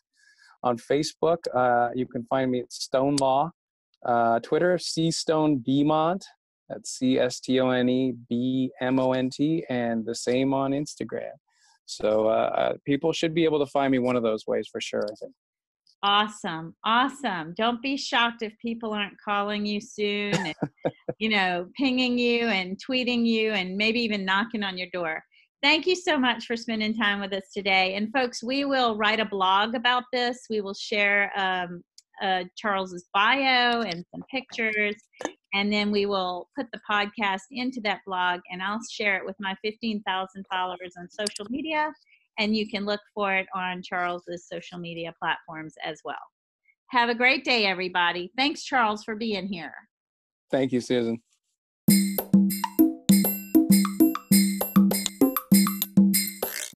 On 0.63 0.77
Facebook, 0.77 1.38
uh, 1.53 1.89
you 1.95 2.06
can 2.06 2.25
find 2.25 2.51
me 2.51 2.60
at 2.60 2.71
Stone 2.71 3.15
Law. 3.17 3.49
Uh, 4.06 4.39
Twitter, 4.41 4.77
cstone. 4.77 5.63
That's 6.69 6.97
C 6.97 7.19
S 7.19 7.39
T 7.39 7.60
O 7.60 7.69
N 7.69 7.89
E 7.89 8.13
B 8.30 8.71
M 8.82 8.99
O 8.99 9.13
N 9.13 9.30
T, 9.30 9.65
and 9.69 10.06
the 10.06 10.15
same 10.15 10.54
on 10.54 10.71
Instagram. 10.71 11.32
So 11.86 12.28
uh, 12.28 12.52
uh, 12.56 12.73
people 12.86 13.12
should 13.12 13.34
be 13.34 13.43
able 13.43 13.60
to 13.60 13.69
find 13.69 13.91
me 13.91 13.99
one 13.99 14.15
of 14.15 14.23
those 14.23 14.45
ways 14.47 14.67
for 14.71 14.80
sure. 14.80 15.04
I 15.04 15.15
think. 15.19 15.34
Awesome, 16.02 16.76
awesome. 16.84 17.54
Don't 17.56 17.82
be 17.82 17.95
shocked 17.95 18.41
if 18.41 18.54
people 18.62 18.91
aren't 18.91 19.17
calling 19.23 19.65
you 19.65 19.80
soon, 19.80 20.34
and, 20.34 20.56
you 21.17 21.30
know, 21.30 21.67
pinging 21.78 22.17
you 22.17 22.47
and 22.47 22.78
tweeting 22.78 23.26
you, 23.26 23.52
and 23.52 23.78
maybe 23.78 24.02
even 24.02 24.26
knocking 24.26 24.63
on 24.63 24.78
your 24.78 24.89
door. 24.91 25.23
Thank 25.62 25.88
you 25.88 25.95
so 25.95 26.19
much 26.19 26.45
for 26.45 26.58
spending 26.58 26.93
time 26.93 27.21
with 27.21 27.32
us 27.32 27.49
today. 27.54 27.95
And 27.95 28.12
folks, 28.12 28.43
we 28.43 28.65
will 28.65 28.97
write 28.97 29.21
a 29.21 29.26
blog 29.26 29.76
about 29.76 30.04
this. 30.12 30.39
We 30.49 30.60
will 30.60 30.73
share 30.73 31.32
um, 31.39 31.82
uh, 32.21 32.43
Charles's 32.56 33.06
bio 33.13 33.82
and 33.82 34.06
some 34.12 34.23
pictures 34.30 34.95
and 35.54 35.71
then 35.71 35.91
we 35.91 36.06
will 36.06 36.49
put 36.58 36.67
the 36.71 36.80
podcast 36.89 37.41
into 37.52 37.80
that 37.82 37.99
blog 38.06 38.41
and 38.52 38.62
I'll 38.62 38.80
share 38.91 39.17
it 39.17 39.26
with 39.26 39.36
my 39.39 39.56
15,000 39.63 40.45
followers 40.52 40.93
on 40.97 41.08
social 41.10 41.45
media 41.49 41.91
and 42.39 42.56
you 42.56 42.67
can 42.67 42.86
look 42.86 43.02
for 43.13 43.34
it 43.36 43.47
on 43.56 43.82
Charles's 43.84 44.47
social 44.47 44.80
media 44.80 45.13
platforms 45.21 45.76
as 45.84 45.99
well. 46.04 46.15
Have 46.89 47.10
a 47.10 47.15
great 47.15 47.43
day 47.43 47.65
everybody. 47.65 48.32
Thanks 48.38 48.63
Charles 48.63 49.04
for 49.04 49.15
being 49.15 49.47
here. 49.47 49.73
Thank 50.52 50.71
you 50.71 50.82
Susan. 50.82 51.21